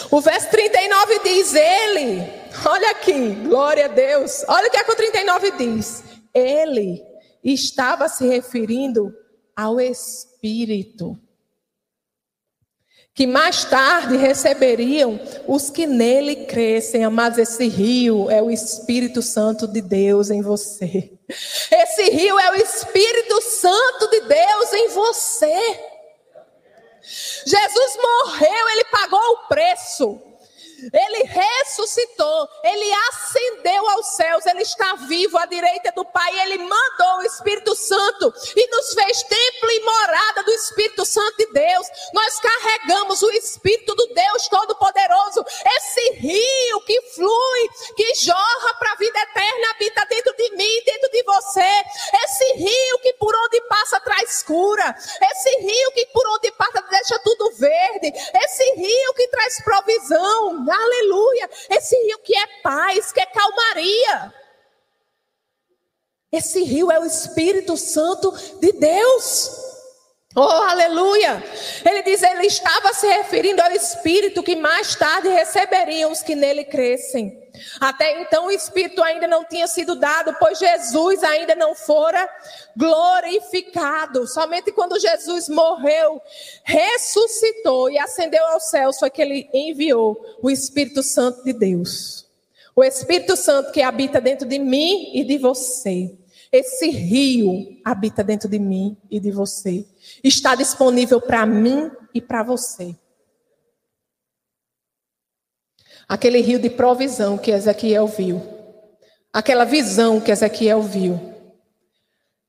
O 0.10 0.22
verso 0.22 0.50
39 0.50 1.20
diz: 1.24 1.54
Ele, 1.54 2.22
olha 2.66 2.92
aqui, 2.92 3.32
glória 3.48 3.86
a 3.86 3.90
Deus. 3.90 4.44
Olha 4.48 4.68
o 4.68 4.72
que, 4.72 4.78
é 4.78 4.84
que 4.84 4.92
o 4.92 4.96
39 4.96 5.52
diz. 5.52 6.04
Ele 6.34 7.04
estava 7.44 8.08
se 8.08 8.26
referindo 8.28 9.14
ao 9.56 9.82
Espírito, 9.82 11.18
que 13.14 13.26
mais 13.26 13.66
tarde 13.66 14.16
receberiam 14.16 15.20
os 15.48 15.70
que 15.70 15.88
nele 15.88 16.46
crescem. 16.46 17.04
Amados, 17.04 17.40
esse 17.40 17.68
rio 17.68 18.30
é 18.30 18.42
o 18.42 18.52
Espírito 18.52 19.22
Santo 19.22 19.68
de 19.68 19.82
Deus 19.82 20.30
em 20.30 20.42
você. 20.42 21.12
Esse 21.72 22.10
rio 22.12 22.40
é 22.40 22.52
o 22.52 22.56
Espírito 22.56 23.42
Santo 23.42 24.10
de 24.10 24.22
Deus 24.22 24.74
em 24.74 24.88
você. 24.90 25.97
Jesus 27.46 27.98
morreu, 27.98 28.70
ele 28.70 28.84
pagou 28.86 29.20
o 29.20 29.48
preço. 29.48 30.22
Ele 30.94 31.24
ressuscitou, 31.24 32.48
ele 32.64 32.94
ascendeu 33.10 33.90
aos 33.90 34.08
céus, 34.16 34.46
ele 34.46 34.62
está 34.62 34.94
vivo 35.08 35.38
à 35.38 35.46
direita 35.48 35.92
do 35.96 36.06
Pai, 36.06 36.40
ele 36.42 36.60
mandou 36.60 37.18
o 37.18 37.24
Espírito 37.24 37.76
Santo 37.76 38.32
e 38.56 38.68
nos 38.70 38.94
fez 38.94 39.24
templo 39.24 39.72
e 39.72 39.80
morada 39.80 40.44
do 40.44 40.52
Espírito 40.52 41.04
Santo 41.04 41.36
de 41.38 41.52
Deus. 41.52 41.88
Nós 42.14 42.40
carregamos 42.40 43.24
o 43.24 43.32
Espírito 43.32 43.96
do 43.96 44.08
Deus 44.14 44.48
Todo-Poderoso, 44.50 45.44
esse 45.78 46.12
rio 46.20 46.82
que 46.82 47.02
flui, 47.16 47.70
que 47.96 48.14
jorra 48.16 48.74
para 48.78 48.92
a 48.92 48.98
vida 48.98 49.20
eterna, 49.20 49.72
habita 49.72 50.06
dentro 50.06 50.36
de 50.36 50.52
mim, 50.56 50.84
dentro 50.86 51.10
de 51.10 51.24
você. 51.24 51.84
Esse 52.24 52.54
rio 52.54 53.00
que 53.02 53.14
por 53.14 53.36
onde 53.36 53.57
passa 53.88 54.00
traz 54.02 54.44
cura, 54.44 54.96
esse 55.00 55.62
rio 55.62 55.92
que 55.94 56.06
por 56.08 56.28
onde 56.28 56.52
passa 56.52 56.82
deixa 56.90 57.20
tudo 57.20 57.52
verde, 57.52 58.14
esse 58.44 58.64
rio 58.76 59.14
que 59.16 59.28
traz 59.30 59.62
provisão 59.64 60.66
aleluia. 60.70 61.50
Esse 61.70 61.96
rio 62.04 62.20
que 62.20 62.36
é 62.36 62.48
paz, 62.62 63.12
que 63.12 63.22
é 63.22 63.26
calmaria. 63.26 64.34
Esse 66.32 66.64
rio 66.64 66.92
é 66.92 67.00
o 67.00 67.06
Espírito 67.06 67.78
Santo 67.78 68.32
de 68.60 68.74
Deus. 68.74 69.52
Oh, 70.36 70.42
aleluia! 70.42 71.44
Ele 71.84 72.04
diz, 72.04 72.22
ele 72.22 72.46
estava 72.46 72.94
se 72.94 73.08
referindo 73.08 73.62
ao 73.62 73.72
Espírito 73.72 74.44
que 74.44 74.56
mais 74.56 74.96
tarde 74.96 75.30
receberiam 75.30 76.12
os 76.12 76.22
que 76.22 76.36
nele 76.36 76.66
crescem. 76.66 77.47
Até 77.80 78.22
então 78.22 78.48
o 78.48 78.52
Espírito 78.52 79.02
ainda 79.04 79.28
não 79.28 79.44
tinha 79.44 79.68
sido 79.68 79.96
dado, 79.96 80.36
pois 80.40 80.60
Jesus 80.60 81.24
ainda 81.24 81.56
não 81.56 81.76
fora 81.76 82.28
glorificado. 82.76 84.28
Somente 84.28 84.72
quando 84.72 85.00
Jesus 85.00 85.50
morreu, 85.50 86.22
ressuscitou 86.64 87.90
e 87.90 87.98
ascendeu 87.98 88.46
aos 88.48 88.70
céus 88.70 89.00
foi 89.00 89.10
que 89.10 89.22
ele 89.22 89.50
enviou 89.54 90.20
o 90.42 90.50
Espírito 90.50 91.02
Santo 91.04 91.44
de 91.44 91.54
Deus. 91.54 92.28
O 92.76 92.84
Espírito 92.84 93.36
Santo 93.36 93.72
que 93.72 93.82
habita 93.82 94.22
dentro 94.22 94.48
de 94.48 94.60
mim 94.60 95.12
e 95.14 95.24
de 95.24 95.38
você. 95.38 96.16
Esse 96.52 96.90
rio 96.90 97.80
habita 97.84 98.24
dentro 98.24 98.48
de 98.48 98.60
mim 98.60 98.96
e 99.10 99.20
de 99.20 99.32
você. 99.32 99.86
Está 100.24 100.56
disponível 100.56 101.20
para 101.20 101.46
mim 101.46 101.92
e 102.14 102.22
para 102.22 102.44
você. 102.44 102.96
Aquele 106.08 106.40
rio 106.40 106.60
de 106.60 106.70
provisão 106.70 107.38
que 107.38 107.52
Ezequiel 107.52 108.08
viu. 108.08 108.42
Aquela 109.34 109.66
visão 109.66 110.22
que 110.22 110.32
Ezequiel 110.32 110.82
viu. 110.82 111.20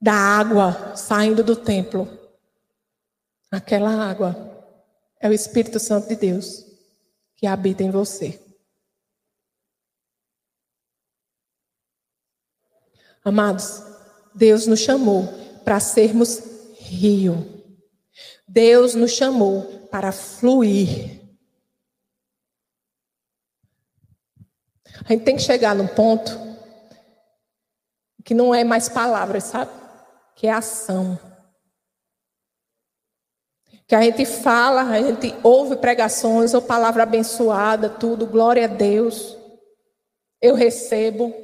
Da 0.01 0.13
água 0.13 0.95
saindo 0.95 1.43
do 1.43 1.57
templo. 1.57 2.09
Aquela 3.51 3.91
água 3.91 4.37
é 5.21 5.29
o 5.29 5.33
Espírito 5.33 5.81
Santo 5.81 6.09
de 6.09 6.17
Deus 6.17 6.65
que 7.35 7.47
habita 7.47 7.83
em 7.83 7.91
você. 7.91 8.41
Amados, 13.25 13.83
Deus 14.35 14.67
nos 14.67 14.81
chamou 14.81 15.27
para 15.65 15.81
sermos 15.81 16.41
rio. 16.79 17.63
Deus 18.47 18.95
nos 18.95 19.11
chamou 19.11 19.89
para 19.91 20.13
fluir 20.13 21.18
A 25.05 25.13
gente 25.13 25.25
tem 25.25 25.37
que 25.37 25.43
chegar 25.43 25.75
num 25.75 25.87
ponto 25.87 26.49
que 28.25 28.35
não 28.35 28.55
é 28.55 28.63
mais 28.63 28.89
palavras, 28.89 29.45
sabe? 29.45 29.71
Que 30.37 30.47
é 30.47 30.53
ação. 30.53 31.19
Que 33.87 33.95
a 33.95 34.03
gente 34.03 34.27
fala, 34.27 34.83
a 34.83 35.01
gente 35.01 35.35
ouve 35.43 35.77
pregações 35.77 36.53
ou 36.53 36.61
palavra 36.61 37.05
abençoada, 37.05 37.89
tudo, 37.89 38.27
glória 38.27 38.65
a 38.65 38.69
Deus. 38.69 39.35
Eu 40.43 40.55
recebo. 40.55 41.35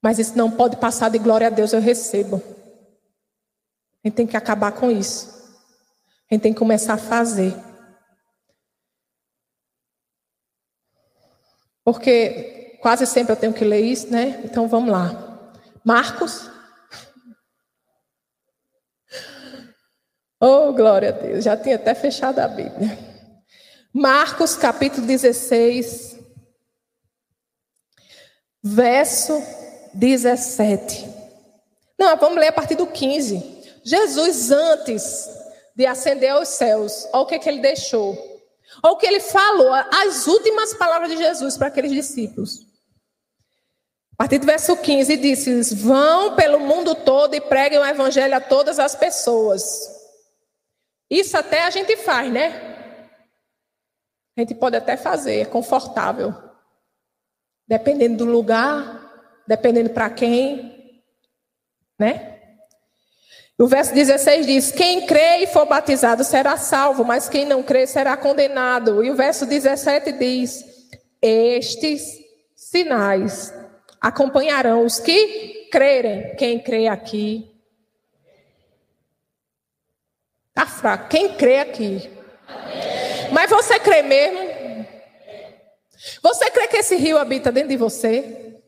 Mas 0.00 0.20
isso 0.20 0.38
não 0.38 0.50
pode 0.50 0.76
passar 0.76 1.10
de 1.10 1.18
glória 1.18 1.48
a 1.48 1.50
Deus, 1.50 1.72
eu 1.72 1.80
recebo. 1.80 2.36
A 4.04 4.08
gente 4.08 4.14
tem 4.14 4.26
que 4.26 4.36
acabar 4.36 4.72
com 4.72 4.90
isso. 4.90 5.28
A 6.30 6.34
gente 6.34 6.42
tem 6.42 6.52
que 6.52 6.58
começar 6.58 6.94
a 6.94 6.98
fazer. 6.98 7.52
Porque 11.84 12.78
quase 12.80 13.06
sempre 13.06 13.32
eu 13.32 13.36
tenho 13.36 13.52
que 13.52 13.64
ler 13.64 13.80
isso, 13.80 14.10
né? 14.10 14.40
Então 14.44 14.68
vamos 14.68 14.90
lá. 14.90 15.50
Marcos. 15.84 16.50
Oh, 20.44 20.72
glória 20.72 21.10
a 21.10 21.12
Deus. 21.12 21.44
Já 21.44 21.56
tinha 21.56 21.76
até 21.76 21.94
fechado 21.94 22.40
a 22.40 22.48
Bíblia. 22.48 22.98
Marcos, 23.94 24.56
capítulo 24.56 25.06
16, 25.06 26.18
verso 28.60 29.40
17. 29.94 31.08
Não, 31.96 32.16
vamos 32.16 32.38
ler 32.38 32.48
a 32.48 32.52
partir 32.52 32.74
do 32.74 32.88
15. 32.88 33.62
Jesus, 33.84 34.50
antes 34.50 35.28
de 35.76 35.86
ascender 35.86 36.30
aos 36.30 36.48
céus, 36.48 37.06
olha 37.12 37.22
o 37.22 37.26
que, 37.26 37.38
que 37.38 37.48
ele 37.48 37.60
deixou. 37.60 38.31
Ou 38.82 38.96
que 38.96 39.06
ele 39.06 39.20
falou, 39.20 39.72
as 39.72 40.26
últimas 40.26 40.74
palavras 40.74 41.10
de 41.10 41.16
Jesus 41.16 41.56
para 41.56 41.68
aqueles 41.68 41.90
discípulos. 41.90 42.66
A 44.12 44.16
partir 44.16 44.38
do 44.38 44.46
verso 44.46 44.76
15, 44.76 45.16
disse: 45.16 45.74
Vão 45.74 46.36
pelo 46.36 46.60
mundo 46.60 46.94
todo 46.94 47.34
e 47.34 47.40
preguem 47.40 47.78
o 47.78 47.84
evangelho 47.84 48.36
a 48.36 48.40
todas 48.40 48.78
as 48.78 48.94
pessoas. 48.94 49.90
Isso 51.10 51.36
até 51.36 51.64
a 51.64 51.70
gente 51.70 51.96
faz, 51.96 52.32
né? 52.32 52.72
A 54.36 54.40
gente 54.40 54.54
pode 54.54 54.76
até 54.76 54.96
fazer, 54.96 55.40
é 55.40 55.44
confortável. 55.44 56.34
Dependendo 57.66 58.24
do 58.24 58.30
lugar, 58.30 59.02
dependendo 59.46 59.90
para 59.90 60.08
quem, 60.08 61.04
né? 61.98 62.31
O 63.58 63.66
verso 63.66 63.94
16 63.94 64.46
diz: 64.46 64.72
Quem 64.72 65.06
crê 65.06 65.38
e 65.38 65.46
for 65.46 65.66
batizado 65.66 66.24
será 66.24 66.56
salvo, 66.56 67.04
mas 67.04 67.28
quem 67.28 67.44
não 67.44 67.62
crê 67.62 67.86
será 67.86 68.16
condenado. 68.16 69.04
E 69.04 69.10
o 69.10 69.14
verso 69.14 69.46
17 69.46 70.12
diz: 70.12 70.64
Estes 71.20 72.02
sinais 72.56 73.52
acompanharão 74.00 74.84
os 74.84 74.98
que 74.98 75.68
crerem. 75.70 76.34
Quem 76.36 76.58
crê 76.58 76.88
aqui. 76.88 77.50
Está 80.48 80.66
fraco. 80.66 81.08
Quem 81.08 81.34
crê 81.34 81.60
aqui. 81.60 82.10
Mas 83.32 83.48
você 83.48 83.78
crê 83.78 84.02
mesmo? 84.02 84.52
Você 86.22 86.50
crê 86.50 86.66
que 86.68 86.78
esse 86.78 86.96
rio 86.96 87.16
habita 87.16 87.52
dentro 87.52 87.70
de 87.70 87.76
você? 87.76 88.61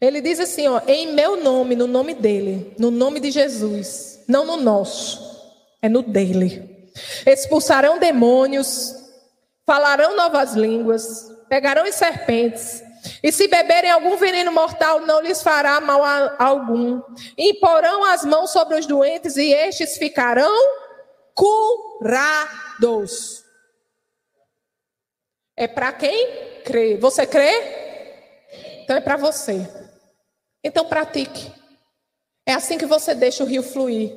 Ele 0.00 0.20
diz 0.20 0.38
assim, 0.38 0.68
ó, 0.68 0.80
em 0.86 1.12
meu 1.12 1.42
nome, 1.42 1.74
no 1.74 1.86
nome 1.86 2.14
dele, 2.14 2.74
no 2.78 2.90
nome 2.90 3.18
de 3.18 3.30
Jesus, 3.30 4.22
não 4.28 4.44
no 4.44 4.56
nosso, 4.56 5.20
é 5.82 5.88
no 5.88 6.02
dele. 6.02 6.90
Expulsarão 7.26 7.98
demônios, 7.98 8.94
falarão 9.66 10.16
novas 10.16 10.54
línguas, 10.54 11.28
pegarão 11.48 11.84
em 11.84 11.92
serpentes, 11.92 12.82
e 13.22 13.32
se 13.32 13.48
beberem 13.48 13.90
algum 13.90 14.16
veneno 14.16 14.52
mortal, 14.52 15.00
não 15.00 15.20
lhes 15.20 15.42
fará 15.42 15.80
mal 15.80 16.02
algum. 16.38 17.02
Imporão 17.36 18.04
as 18.04 18.24
mãos 18.24 18.50
sobre 18.50 18.78
os 18.78 18.86
doentes 18.86 19.36
e 19.36 19.52
estes 19.52 19.98
ficarão 19.98 20.52
curados. 21.34 23.44
É 25.56 25.66
para 25.66 25.92
quem 25.92 26.62
crê. 26.64 26.96
Você 26.96 27.26
crê? 27.26 28.80
Então 28.82 28.96
é 28.96 29.00
para 29.00 29.16
você. 29.16 29.66
Então 30.62 30.84
pratique. 30.84 31.52
É 32.46 32.52
assim 32.54 32.78
que 32.78 32.86
você 32.86 33.14
deixa 33.14 33.44
o 33.44 33.46
rio 33.46 33.62
fluir. 33.62 34.16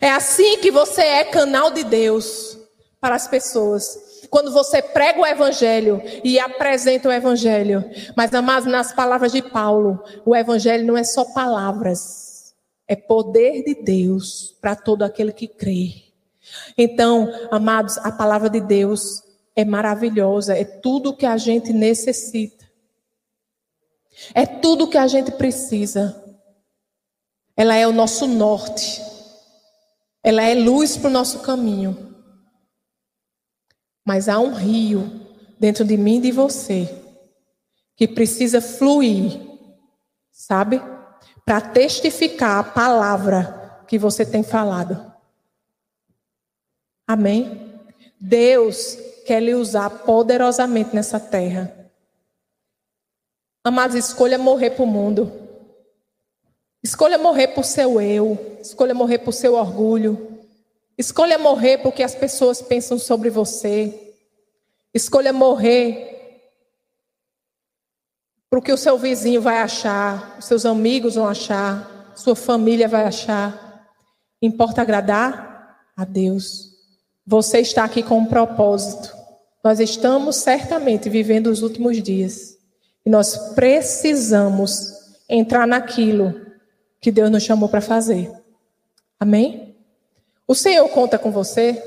É 0.00 0.10
assim 0.10 0.58
que 0.58 0.70
você 0.70 1.02
é 1.02 1.24
canal 1.24 1.70
de 1.70 1.84
Deus 1.84 2.58
para 3.00 3.14
as 3.14 3.26
pessoas. 3.26 4.26
Quando 4.30 4.52
você 4.52 4.82
prega 4.82 5.20
o 5.20 5.26
evangelho 5.26 6.02
e 6.22 6.38
apresenta 6.38 7.08
o 7.08 7.12
evangelho. 7.12 7.84
Mas, 8.16 8.34
amados, 8.34 8.70
nas 8.70 8.92
palavras 8.92 9.32
de 9.32 9.40
Paulo, 9.40 10.02
o 10.26 10.36
evangelho 10.36 10.84
não 10.84 10.96
é 10.96 11.04
só 11.04 11.24
palavras. 11.24 12.54
É 12.86 12.96
poder 12.96 13.62
de 13.64 13.82
Deus 13.82 14.56
para 14.60 14.76
todo 14.76 15.02
aquele 15.02 15.32
que 15.32 15.46
crê. 15.46 16.08
Então, 16.76 17.30
amados, 17.50 17.98
a 17.98 18.10
palavra 18.10 18.50
de 18.50 18.60
Deus 18.60 19.22
é 19.54 19.64
maravilhosa, 19.64 20.56
é 20.56 20.64
tudo 20.64 21.16
que 21.16 21.26
a 21.26 21.36
gente 21.36 21.72
necessita. 21.72 22.57
É 24.34 24.44
tudo 24.44 24.88
que 24.88 24.98
a 24.98 25.06
gente 25.06 25.30
precisa. 25.32 26.24
Ela 27.56 27.74
é 27.74 27.86
o 27.86 27.92
nosso 27.92 28.26
norte. 28.26 29.02
Ela 30.22 30.42
é 30.42 30.54
luz 30.54 30.96
para 30.96 31.08
o 31.08 31.12
nosso 31.12 31.40
caminho. 31.40 32.14
Mas 34.04 34.28
há 34.28 34.38
um 34.38 34.54
rio 34.54 35.26
dentro 35.58 35.84
de 35.84 35.96
mim 35.96 36.18
e 36.18 36.22
de 36.22 36.32
você 36.32 36.88
que 37.96 38.06
precisa 38.06 38.60
fluir, 38.60 39.40
sabe? 40.30 40.80
Para 41.44 41.60
testificar 41.60 42.58
a 42.58 42.64
palavra 42.64 43.82
que 43.88 43.98
você 43.98 44.24
tem 44.24 44.42
falado. 44.42 45.12
Amém? 47.06 47.80
Deus 48.20 48.96
quer 49.26 49.42
lhe 49.42 49.54
usar 49.54 49.90
poderosamente 49.90 50.94
nessa 50.94 51.18
terra. 51.18 51.77
Amados, 53.64 53.96
escolha 53.96 54.38
morrer 54.38 54.70
para 54.70 54.84
o 54.84 54.86
mundo. 54.86 55.32
Escolha 56.82 57.18
morrer 57.18 57.48
por 57.48 57.64
seu 57.64 58.00
eu. 58.00 58.58
Escolha 58.60 58.94
morrer 58.94 59.18
por 59.18 59.32
seu 59.32 59.54
orgulho. 59.54 60.38
Escolha 60.96 61.38
morrer 61.38 61.78
porque 61.78 62.02
as 62.02 62.14
pessoas 62.14 62.62
pensam 62.62 62.98
sobre 62.98 63.30
você. 63.30 64.14
Escolha 64.94 65.32
morrer 65.32 66.16
porque 68.50 68.72
o 68.72 68.78
seu 68.78 68.96
vizinho 68.96 69.42
vai 69.42 69.58
achar, 69.58 70.36
os 70.38 70.46
seus 70.46 70.64
amigos 70.64 71.16
vão 71.16 71.28
achar, 71.28 72.12
sua 72.16 72.34
família 72.34 72.88
vai 72.88 73.04
achar. 73.04 73.86
Importa 74.40 74.82
agradar 74.82 75.78
a 75.96 76.04
Deus. 76.04 76.70
Você 77.26 77.58
está 77.60 77.84
aqui 77.84 78.02
com 78.02 78.18
um 78.18 78.26
propósito. 78.26 79.14
Nós 79.62 79.80
estamos 79.80 80.36
certamente 80.36 81.10
vivendo 81.10 81.48
os 81.48 81.62
últimos 81.62 82.02
dias. 82.02 82.57
E 83.08 83.10
nós 83.10 83.54
precisamos 83.54 84.92
entrar 85.26 85.66
naquilo 85.66 86.46
que 87.00 87.10
Deus 87.10 87.30
nos 87.30 87.42
chamou 87.42 87.66
para 87.66 87.80
fazer. 87.80 88.30
Amém? 89.18 89.74
O 90.46 90.54
Senhor 90.54 90.86
conta 90.90 91.18
com 91.18 91.30
você? 91.30 91.82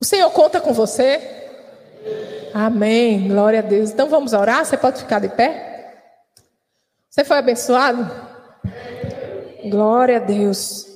O 0.00 0.04
Senhor 0.04 0.28
conta 0.32 0.60
com 0.60 0.72
você? 0.72 1.20
Amém. 2.52 3.28
Glória 3.28 3.60
a 3.60 3.62
Deus. 3.62 3.92
Então 3.92 4.08
vamos 4.08 4.32
orar? 4.32 4.66
Você 4.66 4.76
pode 4.76 4.98
ficar 4.98 5.20
de 5.20 5.28
pé? 5.28 5.94
Você 7.08 7.22
foi 7.22 7.38
abençoado? 7.38 8.10
Glória 9.70 10.16
a 10.16 10.18
Deus. 10.18 10.88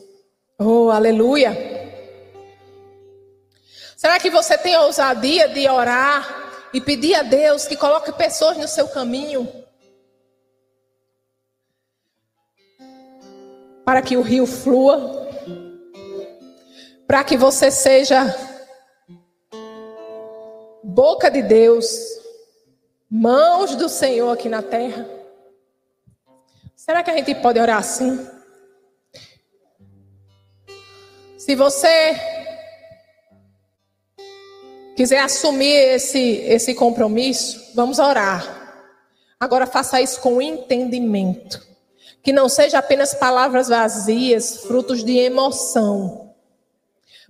Oh, 0.59 0.91
aleluia. 0.91 1.57
Será 3.97 4.19
que 4.19 4.31
você 4.31 4.59
tem 4.59 4.77
ousadia 4.77 5.49
de 5.51 5.69
orar 5.69 6.48
e 6.73 6.81
pedir 6.81 7.15
a 7.15 7.23
Deus 7.23 7.67
que 7.67 7.77
coloque 7.77 8.13
pessoas 8.13 8.57
no 8.57 8.69
seu 8.69 8.89
caminho 8.89 9.49
para 13.85 14.03
que 14.03 14.17
o 14.19 14.23
rio 14.23 14.47
flua, 14.47 15.31
para 17.07 17.25
que 17.25 17.39
você 17.39 17.71
seja 17.71 18.37
boca 20.85 21.31
de 21.31 21.41
Deus, 21.41 21.87
mãos 23.11 23.75
do 23.75 23.89
Senhor 23.89 24.31
aqui 24.31 24.49
na 24.49 24.61
terra. 24.61 25.09
Será 26.77 27.03
que 27.03 27.11
a 27.11 27.17
gente 27.17 27.35
pode 27.37 27.59
orar 27.59 27.79
assim? 27.79 28.29
Se 31.39 31.55
você 31.55 32.38
quiser 34.99 35.21
assumir 35.21 35.77
esse, 35.95 36.19
esse 36.19 36.75
compromisso, 36.75 37.71
vamos 37.73 38.01
orar. 38.01 38.83
Agora 39.39 39.65
faça 39.65 40.01
isso 40.01 40.21
com 40.21 40.43
entendimento. 40.43 41.65
Que 42.21 42.33
não 42.33 42.49
seja 42.49 42.81
apenas 42.81 43.15
palavras 43.15 43.69
vazias, 43.69 44.63
frutos 44.63 45.05
de 45.05 45.17
emoção. 45.17 46.35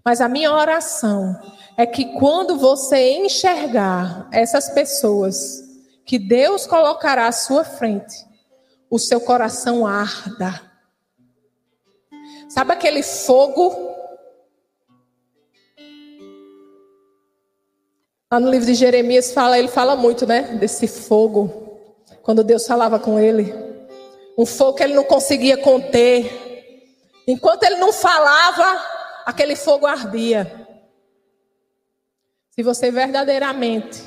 Mas 0.02 0.22
a 0.22 0.31
minha 0.31 0.50
oração 0.50 1.38
é 1.76 1.85
que 1.85 2.07
quando 2.18 2.57
você 2.57 3.18
enxergar 3.18 4.31
essas 4.33 4.70
pessoas 4.70 5.62
que 6.07 6.18
Deus 6.18 6.66
colocará 6.66 7.26
à 7.26 7.33
sua 7.33 7.64
frente, 7.64 8.16
o 8.88 8.98
seu 8.98 9.20
coração 9.20 9.87
arda. 9.87 10.59
Sabe 12.48 12.72
aquele 12.72 13.02
fogo 13.02 13.97
Lá 18.30 18.38
no 18.38 18.50
livro 18.50 18.66
de 18.66 18.74
Jeremias 18.74 19.32
fala, 19.32 19.58
ele 19.58 19.68
fala 19.68 19.96
muito, 19.96 20.26
né, 20.26 20.42
desse 20.58 20.86
fogo. 20.86 21.80
Quando 22.22 22.44
Deus 22.44 22.66
falava 22.66 22.98
com 22.98 23.18
ele, 23.18 23.54
um 24.36 24.44
fogo 24.44 24.74
que 24.74 24.82
ele 24.82 24.92
não 24.92 25.04
conseguia 25.04 25.56
conter. 25.56 27.00
Enquanto 27.26 27.62
ele 27.62 27.76
não 27.76 27.90
falava, 27.90 28.84
aquele 29.24 29.56
fogo 29.56 29.86
ardia. 29.86 30.68
Se 32.50 32.62
você 32.62 32.90
verdadeiramente 32.90 34.02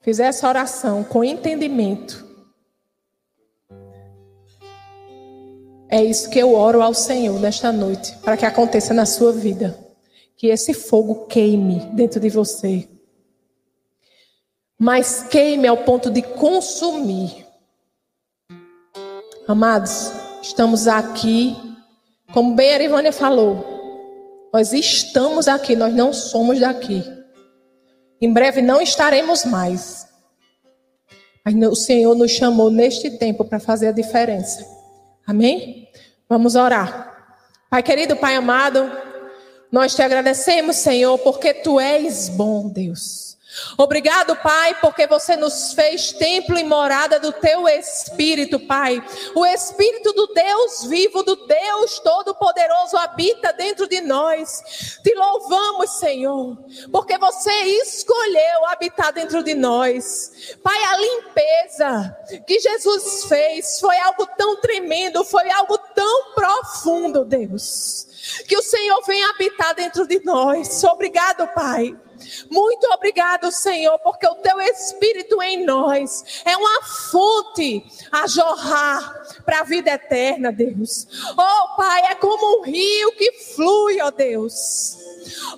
fizer 0.00 0.24
essa 0.24 0.48
oração 0.48 1.04
com 1.04 1.22
entendimento, 1.22 2.26
é 5.88 6.02
isso 6.02 6.28
que 6.30 6.38
eu 6.40 6.52
oro 6.52 6.82
ao 6.82 6.94
Senhor 6.94 7.38
nesta 7.38 7.70
noite, 7.70 8.16
para 8.18 8.36
que 8.36 8.44
aconteça 8.44 8.92
na 8.92 9.06
sua 9.06 9.32
vida 9.32 9.89
que 10.40 10.46
esse 10.46 10.72
fogo 10.72 11.26
queime 11.26 11.80
dentro 11.92 12.18
de 12.18 12.30
você. 12.30 12.88
Mas 14.78 15.22
queime 15.24 15.68
ao 15.68 15.76
ponto 15.76 16.10
de 16.10 16.22
consumir. 16.22 17.46
Amados, 19.46 20.10
estamos 20.40 20.88
aqui, 20.88 21.54
como 22.32 22.54
bem 22.54 22.70
a 22.70 22.74
Erivânia 22.76 23.12
falou, 23.12 24.48
nós 24.50 24.72
estamos 24.72 25.46
aqui, 25.46 25.76
nós 25.76 25.92
não 25.92 26.10
somos 26.10 26.58
daqui. 26.58 27.04
Em 28.18 28.32
breve 28.32 28.62
não 28.62 28.80
estaremos 28.80 29.44
mais. 29.44 30.08
Mas 31.44 31.54
o 31.54 31.74
Senhor 31.74 32.14
nos 32.14 32.30
chamou 32.30 32.70
neste 32.70 33.18
tempo 33.18 33.44
para 33.44 33.60
fazer 33.60 33.88
a 33.88 33.92
diferença. 33.92 34.66
Amém? 35.26 35.86
Vamos 36.26 36.54
orar. 36.54 37.36
Pai 37.68 37.82
querido, 37.82 38.16
Pai 38.16 38.36
amado, 38.36 38.90
nós 39.70 39.94
te 39.94 40.02
agradecemos, 40.02 40.76
Senhor, 40.76 41.18
porque 41.18 41.54
tu 41.54 41.78
és 41.78 42.28
bom, 42.28 42.68
Deus. 42.68 43.30
Obrigado, 43.76 44.36
Pai, 44.36 44.76
porque 44.80 45.06
você 45.06 45.36
nos 45.36 45.72
fez 45.72 46.12
templo 46.12 46.56
e 46.56 46.62
morada 46.62 47.18
do 47.18 47.32
teu 47.32 47.68
Espírito, 47.68 48.60
Pai. 48.60 49.02
O 49.34 49.44
Espírito 49.44 50.12
do 50.12 50.28
Deus 50.28 50.84
vivo, 50.84 51.22
do 51.22 51.34
Deus 51.34 51.98
Todo-Poderoso 51.98 52.96
habita 52.96 53.52
dentro 53.52 53.88
de 53.88 54.00
nós. 54.00 54.98
Te 55.02 55.14
louvamos, 55.14 55.90
Senhor, 55.98 56.56
porque 56.92 57.18
você 57.18 57.52
escolheu 57.82 58.66
habitar 58.66 59.12
dentro 59.12 59.42
de 59.42 59.54
nós. 59.54 60.56
Pai, 60.62 60.78
a 60.84 60.96
limpeza 60.96 62.16
que 62.46 62.60
Jesus 62.60 63.24
fez 63.24 63.80
foi 63.80 63.98
algo 63.98 64.26
tão 64.38 64.60
tremendo, 64.60 65.24
foi 65.24 65.50
algo 65.50 65.76
tão 65.94 66.34
profundo, 66.34 67.24
Deus. 67.24 68.09
Que 68.46 68.56
o 68.56 68.62
Senhor 68.62 69.02
venha 69.06 69.30
habitar 69.30 69.74
dentro 69.74 70.06
de 70.06 70.20
nós. 70.24 70.82
Obrigado, 70.84 71.46
Pai. 71.48 71.96
Muito 72.50 72.86
obrigado, 72.92 73.50
Senhor, 73.50 73.98
porque 74.00 74.26
o 74.26 74.36
teu 74.36 74.60
Espírito 74.60 75.42
em 75.42 75.64
nós 75.64 76.42
é 76.44 76.56
uma 76.56 76.82
fonte 76.82 77.84
a 78.10 78.26
jorrar 78.26 79.42
para 79.44 79.60
a 79.60 79.64
vida 79.64 79.90
eterna, 79.90 80.52
Deus. 80.52 81.06
Oh, 81.32 81.76
Pai, 81.76 82.06
é 82.06 82.14
como 82.14 82.60
um 82.60 82.62
rio 82.62 83.12
que 83.12 83.32
flui, 83.54 84.00
ó 84.00 84.08
oh 84.08 84.10
Deus. 84.10 84.98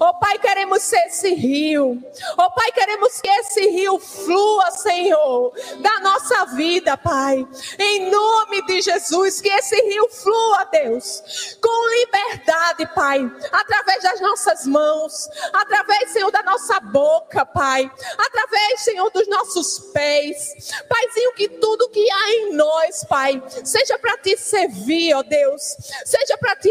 Oh 0.01 0.14
Pai, 0.14 0.38
queremos 0.38 0.83
ser 0.83 1.07
esse 1.07 1.35
rio. 1.35 2.03
Oh 2.37 2.51
Pai, 2.51 2.72
queremos 2.72 3.20
que 3.20 3.29
esse 3.29 3.68
rio 3.68 3.98
flua, 3.98 4.70
Senhor, 4.72 5.53
da 5.81 6.01
nossa 6.01 6.46
vida, 6.46 6.96
Pai. 6.96 7.46
Em 7.79 8.11
nome 8.11 8.62
de 8.66 8.83
Jesus, 8.83 9.40
que 9.40 9.48
esse 9.48 9.77
rio 9.83 10.09
flua, 10.11 10.64
Deus, 10.72 11.57
com 11.61 11.98
liberdade, 12.01 12.87
Pai, 12.94 13.31
através 13.53 14.03
das 14.03 14.20
nossas 14.20 14.66
mãos, 14.66 15.29
através, 15.53 16.11
Senhor, 16.11 16.31
da 16.31 16.42
nossa 16.42 16.52
boca, 16.93 17.45
Pai, 17.47 17.91
através, 18.19 18.81
Senhor, 18.81 19.11
dos 19.11 19.29
nossos 19.29 19.79
pés. 19.93 20.73
Paizinho, 20.88 21.35
que 21.35 21.49
tudo 21.49 21.88
que 21.91 22.11
há 22.11 22.31
em 22.31 22.55
nós, 22.55 23.05
Pai, 23.05 23.43
seja 23.65 23.99
para 23.99 24.17
te 24.19 24.37
servir, 24.37 25.15
ó 25.15 25.23
Deus, 25.23 25.77
seja 26.05 26.37
para 26.38 26.57
te 26.57 26.71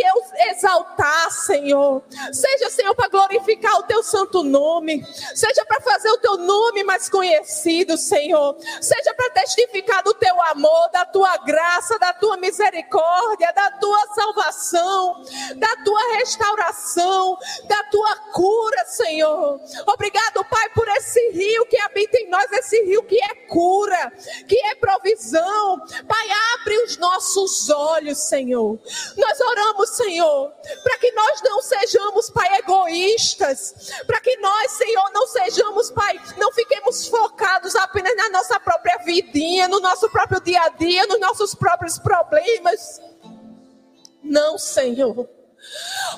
exaltar, 0.50 1.32
Senhor, 1.32 2.04
seja, 2.32 2.70
Senhor, 2.70 2.96
para 2.96 3.10
glorificar 3.10 3.80
o 3.80 3.84
teu 3.84 4.04
santo 4.04 4.44
nome, 4.44 5.04
seja 5.36 5.66
para 5.66 5.82
fazer 5.82 6.10
o 6.10 6.18
teu 6.18 6.38
nome 6.38 6.84
mais 6.84 7.10
conhecido, 7.10 7.98
Senhor, 7.98 8.58
seja 8.82 9.14
para 9.14 9.30
testificar 9.32 10.04
do 10.04 10.14
teu 10.14 10.42
amor, 10.44 10.90
da 10.92 11.06
tua 11.06 11.38
graça, 11.38 11.98
da 12.00 12.14
tua 12.14 12.38
misericórdia, 12.38 13.52
da 13.54 13.72
tua 13.72 14.08
salvação, 14.14 15.24
da 15.56 15.76
tua 15.84 16.02
restauração, 16.18 17.38
da 17.68 17.84
tua 17.84 18.16
cura, 18.34 18.86
Senhor. 18.86 19.60
Obrigado, 19.88 20.46
Pai, 20.46 20.70
por 20.70 20.88
esse 20.90 21.30
rio 21.32 21.66
que 21.66 21.80
habita 21.82 22.18
em 22.18 22.30
nós, 22.30 22.52
esse 22.52 22.82
rio 22.84 23.04
que 23.04 23.22
é 23.22 23.36
cura, 23.48 24.12
que 24.48 24.58
é 24.68 24.76
provisão. 24.76 25.80
Pai, 26.08 26.28
abre 26.54 26.78
os 26.84 26.98
nossos 26.98 27.70
olhos, 27.70 28.18
Senhor. 28.20 28.80
Nós 29.18 29.40
oramos, 29.40 29.90
Senhor, 29.92 30.52
para 30.84 30.98
que 30.98 31.12
nós 31.12 31.42
não 31.44 31.62
sejamos, 31.62 32.30
Pai, 32.30 32.60
egoístas 32.60 33.92
para 34.06 34.20
que 34.20 34.36
nós, 34.38 34.72
Senhor, 34.72 35.12
não 35.14 35.28
sejamos, 35.28 35.92
Pai, 35.92 36.20
não 36.38 36.52
fiquemos 36.52 37.08
focados 37.08 37.76
apenas 37.76 38.16
na 38.16 38.30
nossa 38.30 38.60
própria 38.60 38.98
vidinha, 39.04 39.68
no 39.68 39.80
nosso 39.80 40.10
próprio 40.10 40.42
dia 40.42 40.62
a 40.62 40.70
dia, 40.70 41.06
nos 41.08 41.20
nossos 41.20 41.56
próprios 41.56 41.98
problemas. 41.98 43.02
Não, 44.24 44.58
Senhor. 44.58 45.30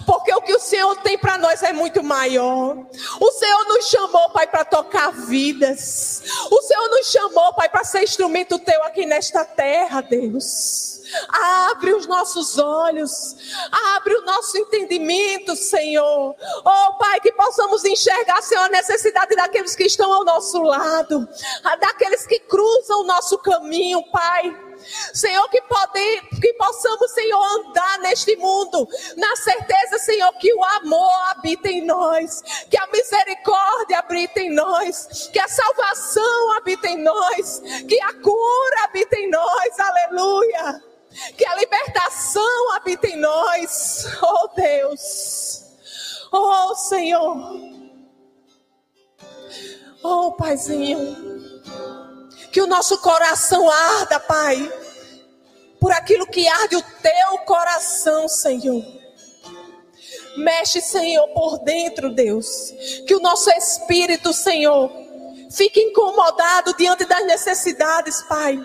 Porque 0.05 0.33
o 0.33 0.41
que 0.41 0.53
o 0.53 0.59
Senhor 0.59 0.95
tem 0.97 1.17
para 1.17 1.37
nós 1.37 1.61
é 1.63 1.71
muito 1.71 2.03
maior. 2.03 2.77
O 3.19 3.31
Senhor 3.31 3.65
nos 3.67 3.87
chamou, 3.87 4.29
Pai, 4.31 4.47
para 4.47 4.65
tocar 4.65 5.11
vidas. 5.11 6.23
O 6.49 6.61
Senhor 6.61 6.89
nos 6.89 7.07
chamou, 7.11 7.53
Pai, 7.53 7.69
para 7.69 7.83
ser 7.83 8.03
instrumento 8.03 8.59
teu 8.59 8.83
aqui 8.83 9.05
nesta 9.05 9.45
terra, 9.45 10.01
Deus. 10.01 10.93
Abre 11.29 11.93
os 11.93 12.07
nossos 12.07 12.57
olhos, 12.57 13.35
abre 13.95 14.15
o 14.15 14.25
nosso 14.25 14.57
entendimento, 14.57 15.55
Senhor. 15.55 16.35
Oh, 16.65 16.97
Pai, 16.97 17.19
que 17.19 17.31
possamos 17.33 17.83
enxergar, 17.85 18.41
Senhor, 18.41 18.63
a 18.63 18.69
necessidade 18.69 19.35
daqueles 19.35 19.75
que 19.75 19.83
estão 19.83 20.11
ao 20.11 20.23
nosso 20.23 20.61
lado, 20.63 21.27
daqueles 21.79 22.25
que 22.25 22.39
cruzam 22.39 23.01
o 23.01 23.05
nosso 23.05 23.37
caminho, 23.39 24.01
Pai. 24.11 24.72
Senhor, 25.13 25.47
que, 25.49 25.61
que 26.41 26.53
possamos, 26.53 27.11
Senhor, 27.11 27.43
andar 27.59 27.99
neste 27.99 28.35
mundo, 28.37 28.87
na 29.17 29.35
certeza, 29.35 29.99
Senhor, 29.99 30.31
que 30.33 30.53
o 30.53 30.63
amor 30.63 31.11
habita 31.31 31.69
em 31.69 31.85
nós, 31.85 32.41
que 32.69 32.77
a 32.77 32.87
misericórdia 32.87 33.99
habita 33.99 34.39
em 34.39 34.53
nós, 34.53 35.29
que 35.31 35.39
a 35.39 35.47
salvação 35.47 36.53
habita 36.57 36.87
em 36.87 37.01
nós, 37.01 37.61
que 37.87 37.99
a 38.01 38.13
cura 38.13 38.83
habita 38.85 39.15
em 39.15 39.29
nós, 39.29 39.79
aleluia. 39.79 40.83
Que 41.37 41.45
a 41.45 41.55
libertação 41.57 42.73
habita 42.73 43.07
em 43.07 43.17
nós, 43.17 44.07
oh 44.19 44.47
Deus, 44.55 45.63
oh 46.31 46.73
Senhor, 46.73 47.37
oh 50.01 50.31
Paizinho 50.31 51.43
que 52.53 52.61
o 52.61 52.67
nosso 52.67 52.99
coração 52.99 53.67
arda, 53.67 54.19
Pai, 54.19 54.71
por 55.79 55.91
aquilo 55.91 56.27
que 56.27 56.47
arde 56.47 56.75
o 56.75 56.83
teu 57.01 57.39
coração, 57.39 58.29
Senhor. 58.29 58.85
Mexe, 60.37 60.79
Senhor, 60.79 61.27
por 61.29 61.57
dentro, 61.63 62.11
Deus. 62.13 62.71
Que 63.07 63.15
o 63.15 63.19
nosso 63.19 63.49
espírito, 63.49 64.31
Senhor, 64.31 64.91
fique 65.51 65.79
incomodado 65.79 66.75
diante 66.75 67.05
das 67.05 67.25
necessidades, 67.25 68.21
Pai. 68.29 68.63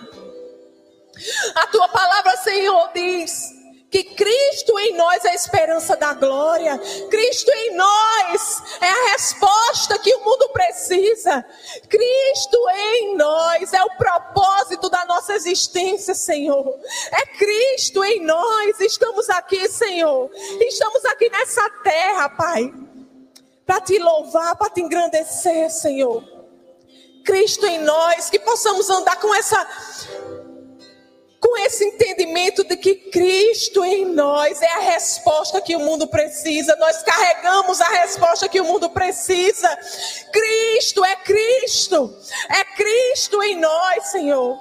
A 1.55 1.65
tua 1.67 1.89
palavra, 1.89 2.37
Senhor, 2.37 2.91
diz 2.93 3.58
que 3.89 4.03
Cristo 4.03 4.77
em 4.79 4.95
nós 4.95 5.25
é 5.25 5.29
a 5.29 5.35
esperança 5.35 5.95
da 5.95 6.13
glória. 6.13 6.77
Cristo 7.09 7.51
em 7.51 7.75
nós 7.75 8.63
é 8.81 8.87
a 8.87 9.11
resposta 9.13 9.97
que 9.97 10.13
o 10.13 10.23
mundo 10.23 10.49
precisa. 10.49 11.43
Cristo 11.89 12.69
em 12.69 13.17
nós 13.17 13.73
é 13.73 13.83
o 13.83 13.97
propósito 13.97 14.89
da 14.89 15.05
nossa 15.05 15.33
existência, 15.33 16.13
Senhor. 16.13 16.79
É 17.11 17.25
Cristo 17.37 18.03
em 18.03 18.23
nós. 18.23 18.79
Estamos 18.79 19.27
aqui, 19.29 19.67
Senhor. 19.67 20.29
Estamos 20.35 21.03
aqui 21.05 21.29
nessa 21.29 21.67
terra, 21.83 22.29
Pai, 22.29 22.71
para 23.65 23.81
te 23.81 23.97
louvar, 23.97 24.55
para 24.55 24.69
te 24.69 24.81
engrandecer, 24.81 25.71
Senhor. 25.71 26.23
Cristo 27.25 27.65
em 27.65 27.79
nós, 27.79 28.29
que 28.29 28.39
possamos 28.39 28.89
andar 28.89 29.19
com 29.19 29.33
essa 29.33 29.67
com 31.39 31.57
esse 31.57 31.85
entendimento 31.85 32.63
de 32.63 32.75
que 32.75 32.95
Cristo 32.95 33.83
em 33.83 34.05
nós 34.05 34.61
é 34.61 34.73
a 34.73 34.79
resposta 34.79 35.61
que 35.61 35.75
o 35.75 35.79
mundo 35.79 36.07
precisa. 36.07 36.75
Nós 36.75 37.01
carregamos 37.01 37.79
a 37.79 37.87
resposta 37.87 38.49
que 38.49 38.59
o 38.59 38.65
mundo 38.65 38.89
precisa. 38.89 39.69
Cristo 40.31 41.03
é 41.05 41.15
Cristo. 41.17 42.13
É 42.49 42.63
Cristo 42.75 43.41
em 43.41 43.57
nós, 43.57 44.07
Senhor. 44.07 44.57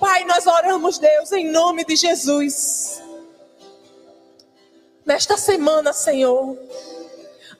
Pai, 0.00 0.24
nós 0.24 0.46
oramos, 0.46 0.98
Deus, 0.98 1.32
em 1.32 1.48
nome 1.50 1.84
de 1.84 1.94
Jesus. 1.96 3.00
Nesta 5.04 5.36
semana, 5.36 5.92
Senhor, 5.92 6.58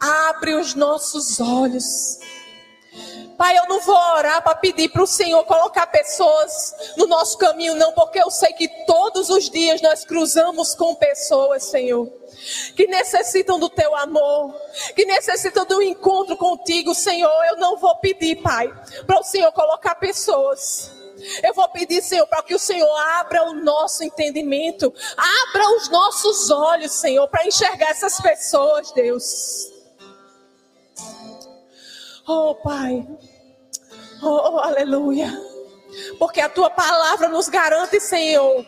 abre 0.00 0.54
os 0.54 0.74
nossos 0.74 1.40
olhos 1.40 2.18
Pai, 3.38 3.56
eu 3.56 3.68
não 3.68 3.80
vou 3.80 3.94
orar 3.94 4.42
para 4.42 4.56
pedir 4.56 4.88
para 4.88 5.04
o 5.04 5.06
Senhor 5.06 5.44
colocar 5.44 5.86
pessoas 5.86 6.74
no 6.96 7.06
nosso 7.06 7.38
caminho, 7.38 7.76
não, 7.76 7.92
porque 7.92 8.20
eu 8.20 8.32
sei 8.32 8.52
que 8.52 8.66
todos 8.84 9.30
os 9.30 9.48
dias 9.48 9.80
nós 9.80 10.04
cruzamos 10.04 10.74
com 10.74 10.92
pessoas, 10.96 11.62
Senhor, 11.62 12.12
que 12.74 12.88
necessitam 12.88 13.56
do 13.56 13.70
teu 13.70 13.94
amor, 13.94 14.52
que 14.96 15.06
necessitam 15.06 15.64
do 15.64 15.80
encontro 15.80 16.36
contigo, 16.36 16.92
Senhor. 16.96 17.30
Eu 17.44 17.58
não 17.58 17.76
vou 17.76 17.94
pedir, 17.98 18.42
Pai, 18.42 18.66
para 19.06 19.20
o 19.20 19.22
Senhor 19.22 19.52
colocar 19.52 19.94
pessoas. 19.94 20.90
Eu 21.40 21.54
vou 21.54 21.68
pedir, 21.68 22.02
Senhor, 22.02 22.26
para 22.26 22.42
que 22.42 22.56
o 22.56 22.58
Senhor 22.58 22.92
abra 23.20 23.44
o 23.44 23.54
nosso 23.54 24.02
entendimento, 24.02 24.92
abra 25.16 25.76
os 25.76 25.88
nossos 25.88 26.50
olhos, 26.50 26.90
Senhor, 26.90 27.28
para 27.28 27.46
enxergar 27.46 27.90
essas 27.90 28.20
pessoas, 28.20 28.90
Deus. 28.90 29.78
Oh, 32.26 32.54
Pai. 32.56 33.06
Oh, 34.22 34.58
aleluia. 34.58 35.32
Porque 36.18 36.40
a 36.40 36.48
tua 36.48 36.70
palavra 36.70 37.28
nos 37.28 37.48
garante, 37.48 38.00
Senhor, 38.00 38.64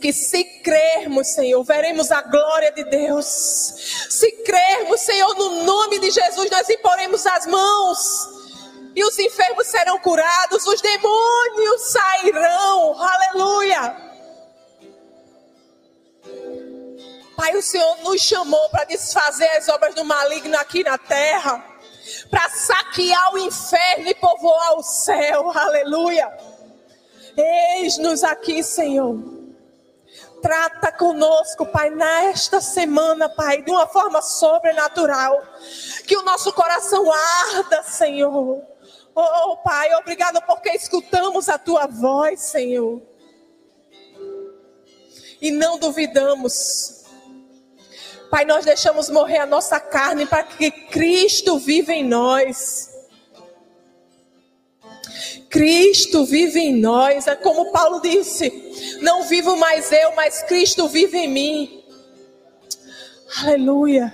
que 0.00 0.12
se 0.12 0.44
crermos, 0.62 1.28
Senhor, 1.28 1.62
veremos 1.64 2.10
a 2.10 2.20
glória 2.22 2.72
de 2.72 2.84
Deus. 2.84 3.26
Se 3.26 4.30
crermos, 4.42 5.00
Senhor, 5.00 5.34
no 5.36 5.64
nome 5.64 5.98
de 5.98 6.10
Jesus, 6.10 6.50
nós 6.50 6.68
imporemos 6.68 7.26
as 7.26 7.46
mãos. 7.46 7.98
E 8.94 9.02
os 9.04 9.18
enfermos 9.18 9.66
serão 9.68 9.98
curados, 10.00 10.66
os 10.66 10.80
demônios 10.80 11.80
sairão. 11.80 12.94
Aleluia. 13.00 13.96
Pai, 17.34 17.56
o 17.56 17.62
Senhor 17.62 17.96
nos 18.02 18.20
chamou 18.20 18.68
para 18.68 18.84
desfazer 18.84 19.48
as 19.56 19.68
obras 19.68 19.94
do 19.94 20.04
maligno 20.04 20.56
aqui 20.58 20.84
na 20.84 20.98
terra 20.98 21.71
para 22.30 22.48
saquear 22.50 23.34
o 23.34 23.38
inferno 23.38 24.08
e 24.08 24.14
povoar 24.14 24.78
o 24.78 24.82
céu. 24.82 25.50
Aleluia. 25.50 26.30
Eis-nos 27.36 28.22
aqui, 28.24 28.62
Senhor. 28.62 29.18
Trata 30.42 30.90
conosco, 30.90 31.64
Pai, 31.66 31.88
nesta 31.90 32.60
semana, 32.60 33.28
Pai, 33.28 33.62
de 33.62 33.70
uma 33.70 33.86
forma 33.86 34.20
sobrenatural. 34.20 35.40
Que 36.06 36.16
o 36.16 36.22
nosso 36.22 36.52
coração 36.52 37.10
arda, 37.12 37.82
Senhor. 37.84 38.60
Oh, 39.14 39.56
Pai, 39.58 39.94
obrigado 39.94 40.42
porque 40.42 40.70
escutamos 40.70 41.48
a 41.48 41.58
tua 41.58 41.86
voz, 41.86 42.40
Senhor. 42.40 43.00
E 45.40 45.50
não 45.50 45.78
duvidamos 45.78 47.01
Pai, 48.32 48.46
nós 48.46 48.64
deixamos 48.64 49.10
morrer 49.10 49.40
a 49.40 49.46
nossa 49.46 49.78
carne 49.78 50.24
para 50.24 50.42
que 50.42 50.70
Cristo 50.70 51.58
viva 51.58 51.92
em 51.92 52.02
nós. 52.02 52.88
Cristo 55.50 56.24
vive 56.24 56.58
em 56.58 56.80
nós, 56.80 57.26
é 57.26 57.36
como 57.36 57.70
Paulo 57.70 58.00
disse: 58.00 58.98
não 59.02 59.24
vivo 59.24 59.54
mais 59.58 59.92
eu, 59.92 60.14
mas 60.14 60.42
Cristo 60.44 60.88
vive 60.88 61.18
em 61.18 61.28
mim. 61.28 61.84
Aleluia. 63.42 64.10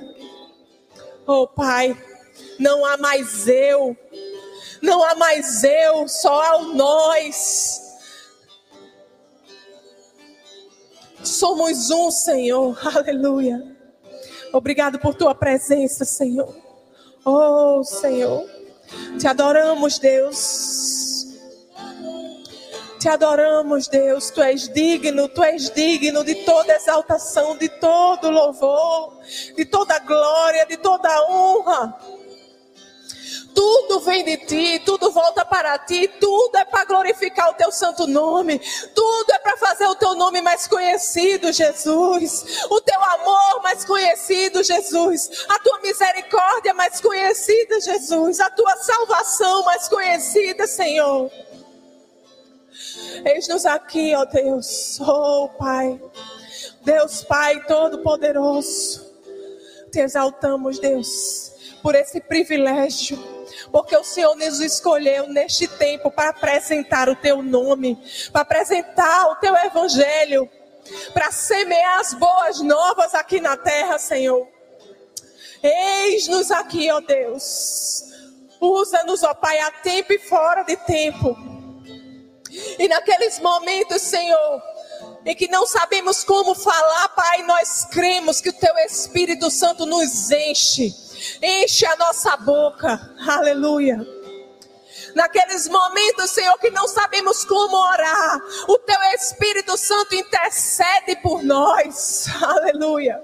Oh 1.25 1.47
Pai, 1.47 1.97
não 2.59 2.85
há 2.85 2.97
mais 2.97 3.47
eu, 3.47 3.97
não 4.83 5.05
há 5.05 5.15
mais 5.15 5.63
eu, 5.63 6.09
só 6.09 6.43
há 6.43 6.57
o 6.57 6.75
nós. 6.75 7.83
Somos 11.23 11.89
um, 11.91 12.11
Senhor, 12.11 12.77
aleluia. 12.85 13.78
Obrigado 14.53 14.99
por 14.99 15.15
tua 15.15 15.35
presença, 15.35 16.05
Senhor. 16.05 16.55
Oh, 17.25 17.83
Senhor. 17.85 18.49
Te 19.19 19.29
adoramos, 19.29 19.99
Deus. 19.99 21.27
Te 22.99 23.09
adoramos, 23.09 23.87
Deus. 23.89 24.31
Tu 24.31 24.43
és 24.43 24.69
digno, 24.69 25.29
tu 25.29 25.45
és 25.45 25.71
digno 25.71 26.25
de 26.25 26.35
toda 26.45 26.73
exaltação, 26.75 27.57
de 27.57 27.69
todo 27.69 28.31
louvor, 28.31 29.19
de 29.57 29.65
toda 29.65 29.99
glória, 30.01 30.67
de 30.67 30.77
toda 30.77 31.09
honra. 31.31 31.95
Tudo 33.59 33.99
vem 33.99 34.23
de 34.23 34.37
ti, 34.37 34.79
tudo 34.87 35.11
volta 35.11 35.45
para 35.45 35.77
ti, 35.81 36.07
tudo 36.07 36.57
é 36.57 36.65
para 36.65 36.85
glorificar 36.85 37.51
o 37.51 37.55
teu 37.55 37.73
santo 37.73 38.07
nome, 38.07 38.61
tudo 38.95 39.33
é 39.33 39.39
para 39.41 39.57
fazer 39.57 39.85
o 39.87 39.97
teu 39.97 40.15
nome 40.15 40.41
mais 40.41 40.69
conhecido, 40.69 41.53
Jesus. 41.53 42.63
O 42.71 42.81
teu 42.81 43.03
amor 43.03 43.61
mais 43.65 43.85
conhecido, 43.85 44.63
Jesus. 44.63 45.45
A 45.49 45.59
tua 45.59 45.81
misericórdia 45.81 46.73
mais 46.73 47.01
conhecida, 47.01 47.81
Jesus. 47.81 48.39
A 48.39 48.49
tua 48.49 48.77
salvação 48.77 49.65
mais 49.65 49.89
conhecida, 49.89 50.65
Senhor. 50.69 51.29
Eis-nos 53.25 53.67
aqui, 53.67 54.15
ó 54.15 54.25
Deus. 54.25 55.01
Oh, 55.01 55.49
Pai. 55.59 56.01
Deus 56.83 57.25
Pai 57.25 57.61
Todo-Poderoso. 57.67 59.05
Te 59.91 59.99
exaltamos, 59.99 60.79
Deus, 60.79 61.51
por 61.83 61.97
esse 61.97 62.21
privilégio 62.21 63.38
porque 63.73 63.97
o 63.97 64.05
Senhor 64.05 64.35
nos 64.37 64.61
escolheu 64.61 65.29
neste 65.29 65.67
tempo 65.69 66.11
para 66.11 66.31
apresentar 66.31 67.09
o 67.09 67.17
teu 67.17 67.43
nome, 67.43 67.99
para 68.33 68.43
apresentar 68.43 69.27
o 69.31 69.37
teu 69.37 69.55
evangelho. 69.57 70.49
para 71.13 71.31
semear 71.31 72.01
as 72.01 72.15
boas 72.15 72.61
novas 72.63 73.15
aqui 73.15 73.41
na 73.41 73.59
terra, 73.59 73.99
Senhor. 73.99 74.49
Eis-nos 75.63 76.51
aqui, 76.51 76.91
ó 76.91 77.01
Deus. 77.01 78.05
Usa-nos, 78.61 79.23
ó 79.23 79.35
Pai, 79.35 79.59
a 79.59 79.71
tempo 79.71 80.13
e 80.13 80.19
fora 80.19 80.63
de 80.63 80.77
tempo. 80.77 81.37
E 82.79 82.89
naqueles 82.89 83.39
momentos, 83.41 84.01
Senhor, 84.03 84.63
em 85.29 85.37
que 85.37 85.47
não 85.47 85.67
sabemos 85.67 86.25
como 86.25 86.55
falar, 86.55 87.11
Pai, 87.11 87.43
nós 87.43 87.85
cremos 87.91 88.41
que 88.41 88.49
o 88.49 88.53
Teu 88.53 88.75
Espírito 88.79 89.51
Santo 89.51 89.85
nos 89.85 90.31
enche, 90.31 90.91
enche 91.43 91.85
a 91.85 91.95
nossa 91.97 92.35
boca. 92.39 93.15
Aleluia. 93.29 93.99
Naqueles 95.15 95.69
momentos, 95.69 96.31
Senhor, 96.31 96.59
que 96.59 96.71
não 96.71 96.89
sabemos 96.89 97.45
como 97.45 97.77
orar, 97.77 98.41
o 98.69 98.79
Teu 98.79 98.99
Espírito 99.17 99.77
Santo 99.77 100.15
intercede 100.15 101.17
por 101.17 101.43
nós. 101.43 102.25
Aleluia. 102.43 103.23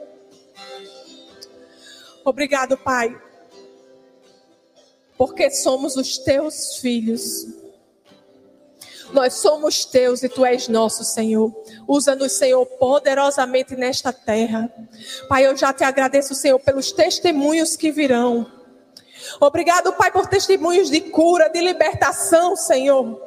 Obrigado, 2.22 2.76
Pai, 2.76 3.18
porque 5.16 5.50
somos 5.50 5.96
os 5.96 6.18
Teus 6.18 6.76
filhos. 6.76 7.63
Nós 9.14 9.34
somos 9.34 9.84
teus 9.84 10.24
e 10.24 10.28
tu 10.28 10.44
és 10.44 10.66
nosso, 10.66 11.04
Senhor. 11.04 11.54
Usa-nos, 11.86 12.32
Senhor, 12.32 12.66
poderosamente 12.66 13.76
nesta 13.76 14.12
terra. 14.12 14.68
Pai, 15.28 15.46
eu 15.46 15.56
já 15.56 15.72
te 15.72 15.84
agradeço, 15.84 16.34
Senhor, 16.34 16.58
pelos 16.58 16.90
testemunhos 16.90 17.76
que 17.76 17.92
virão. 17.92 18.44
Obrigado, 19.40 19.92
Pai, 19.92 20.10
por 20.10 20.26
testemunhos 20.26 20.90
de 20.90 21.00
cura, 21.00 21.48
de 21.48 21.60
libertação, 21.60 22.56
Senhor. 22.56 23.22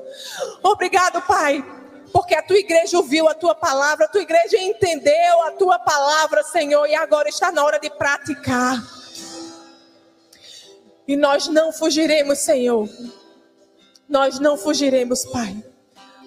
Obrigado, 0.62 1.22
Pai, 1.22 1.64
porque 2.12 2.36
a 2.36 2.44
tua 2.44 2.58
igreja 2.58 2.98
ouviu 2.98 3.30
a 3.30 3.34
tua 3.34 3.56
palavra, 3.56 4.06
a 4.06 4.10
tua 4.10 4.22
igreja 4.22 4.58
entendeu 4.58 5.42
a 5.44 5.52
tua 5.52 5.80
palavra, 5.80 6.44
Senhor, 6.44 6.86
e 6.86 6.96
agora 6.96 7.30
está 7.30 7.50
na 7.50 7.64
hora 7.64 7.80
de 7.80 7.90
praticar. 7.92 8.78
E 11.08 11.16
nós 11.16 11.48
não 11.48 11.72
fugiremos, 11.72 12.40
Senhor. 12.40 12.90
Nós 14.10 14.38
não 14.38 14.58
fugiremos, 14.58 15.26
Pai. 15.26 15.64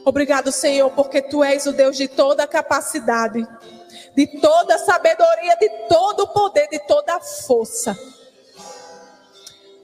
Obrigado, 0.04 0.50
Senhor, 0.50 0.90
porque 0.90 1.20
tu 1.20 1.44
és 1.44 1.66
o 1.66 1.72
Deus 1.72 1.96
de 1.96 2.08
toda 2.08 2.46
capacidade, 2.46 3.46
de 4.16 4.26
toda 4.40 4.78
sabedoria, 4.78 5.56
de 5.56 5.68
todo 5.88 6.28
poder, 6.28 6.68
de 6.68 6.78
toda 6.86 7.20
força. 7.20 7.96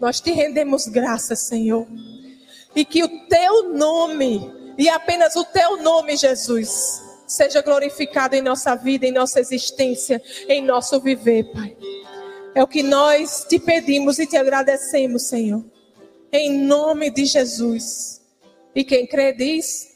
Nós 0.01 0.21
te 0.21 0.31
rendemos 0.33 0.87
graças, 0.87 1.41
Senhor. 1.41 1.87
E 2.75 2.85
que 2.85 3.03
o 3.03 3.27
teu 3.27 3.71
nome, 3.71 4.75
e 4.77 4.89
apenas 4.89 5.37
o 5.37 5.45
teu 5.45 5.83
nome, 5.83 6.17
Jesus, 6.17 7.03
seja 7.27 7.63
glorificado 7.63 8.35
em 8.35 8.43
nossa 8.43 8.75
vida, 8.75 9.07
em 9.07 9.13
nossa 9.13 9.41
existência, 9.41 10.23
em 10.49 10.63
nosso 10.63 11.01
viver, 11.01 11.45
Pai. 11.53 11.77
É 12.55 12.63
o 12.63 12.67
que 12.67 12.83
nós 12.83 13.45
te 13.49 13.59
pedimos 13.59 14.19
e 14.19 14.27
te 14.27 14.37
agradecemos, 14.37 15.25
Senhor. 15.25 15.65
Em 16.33 16.59
nome 16.59 17.11
de 17.11 17.25
Jesus. 17.25 18.23
E 18.75 18.85
quem 18.85 19.07
crê 19.07 19.33
diz: 19.33 19.96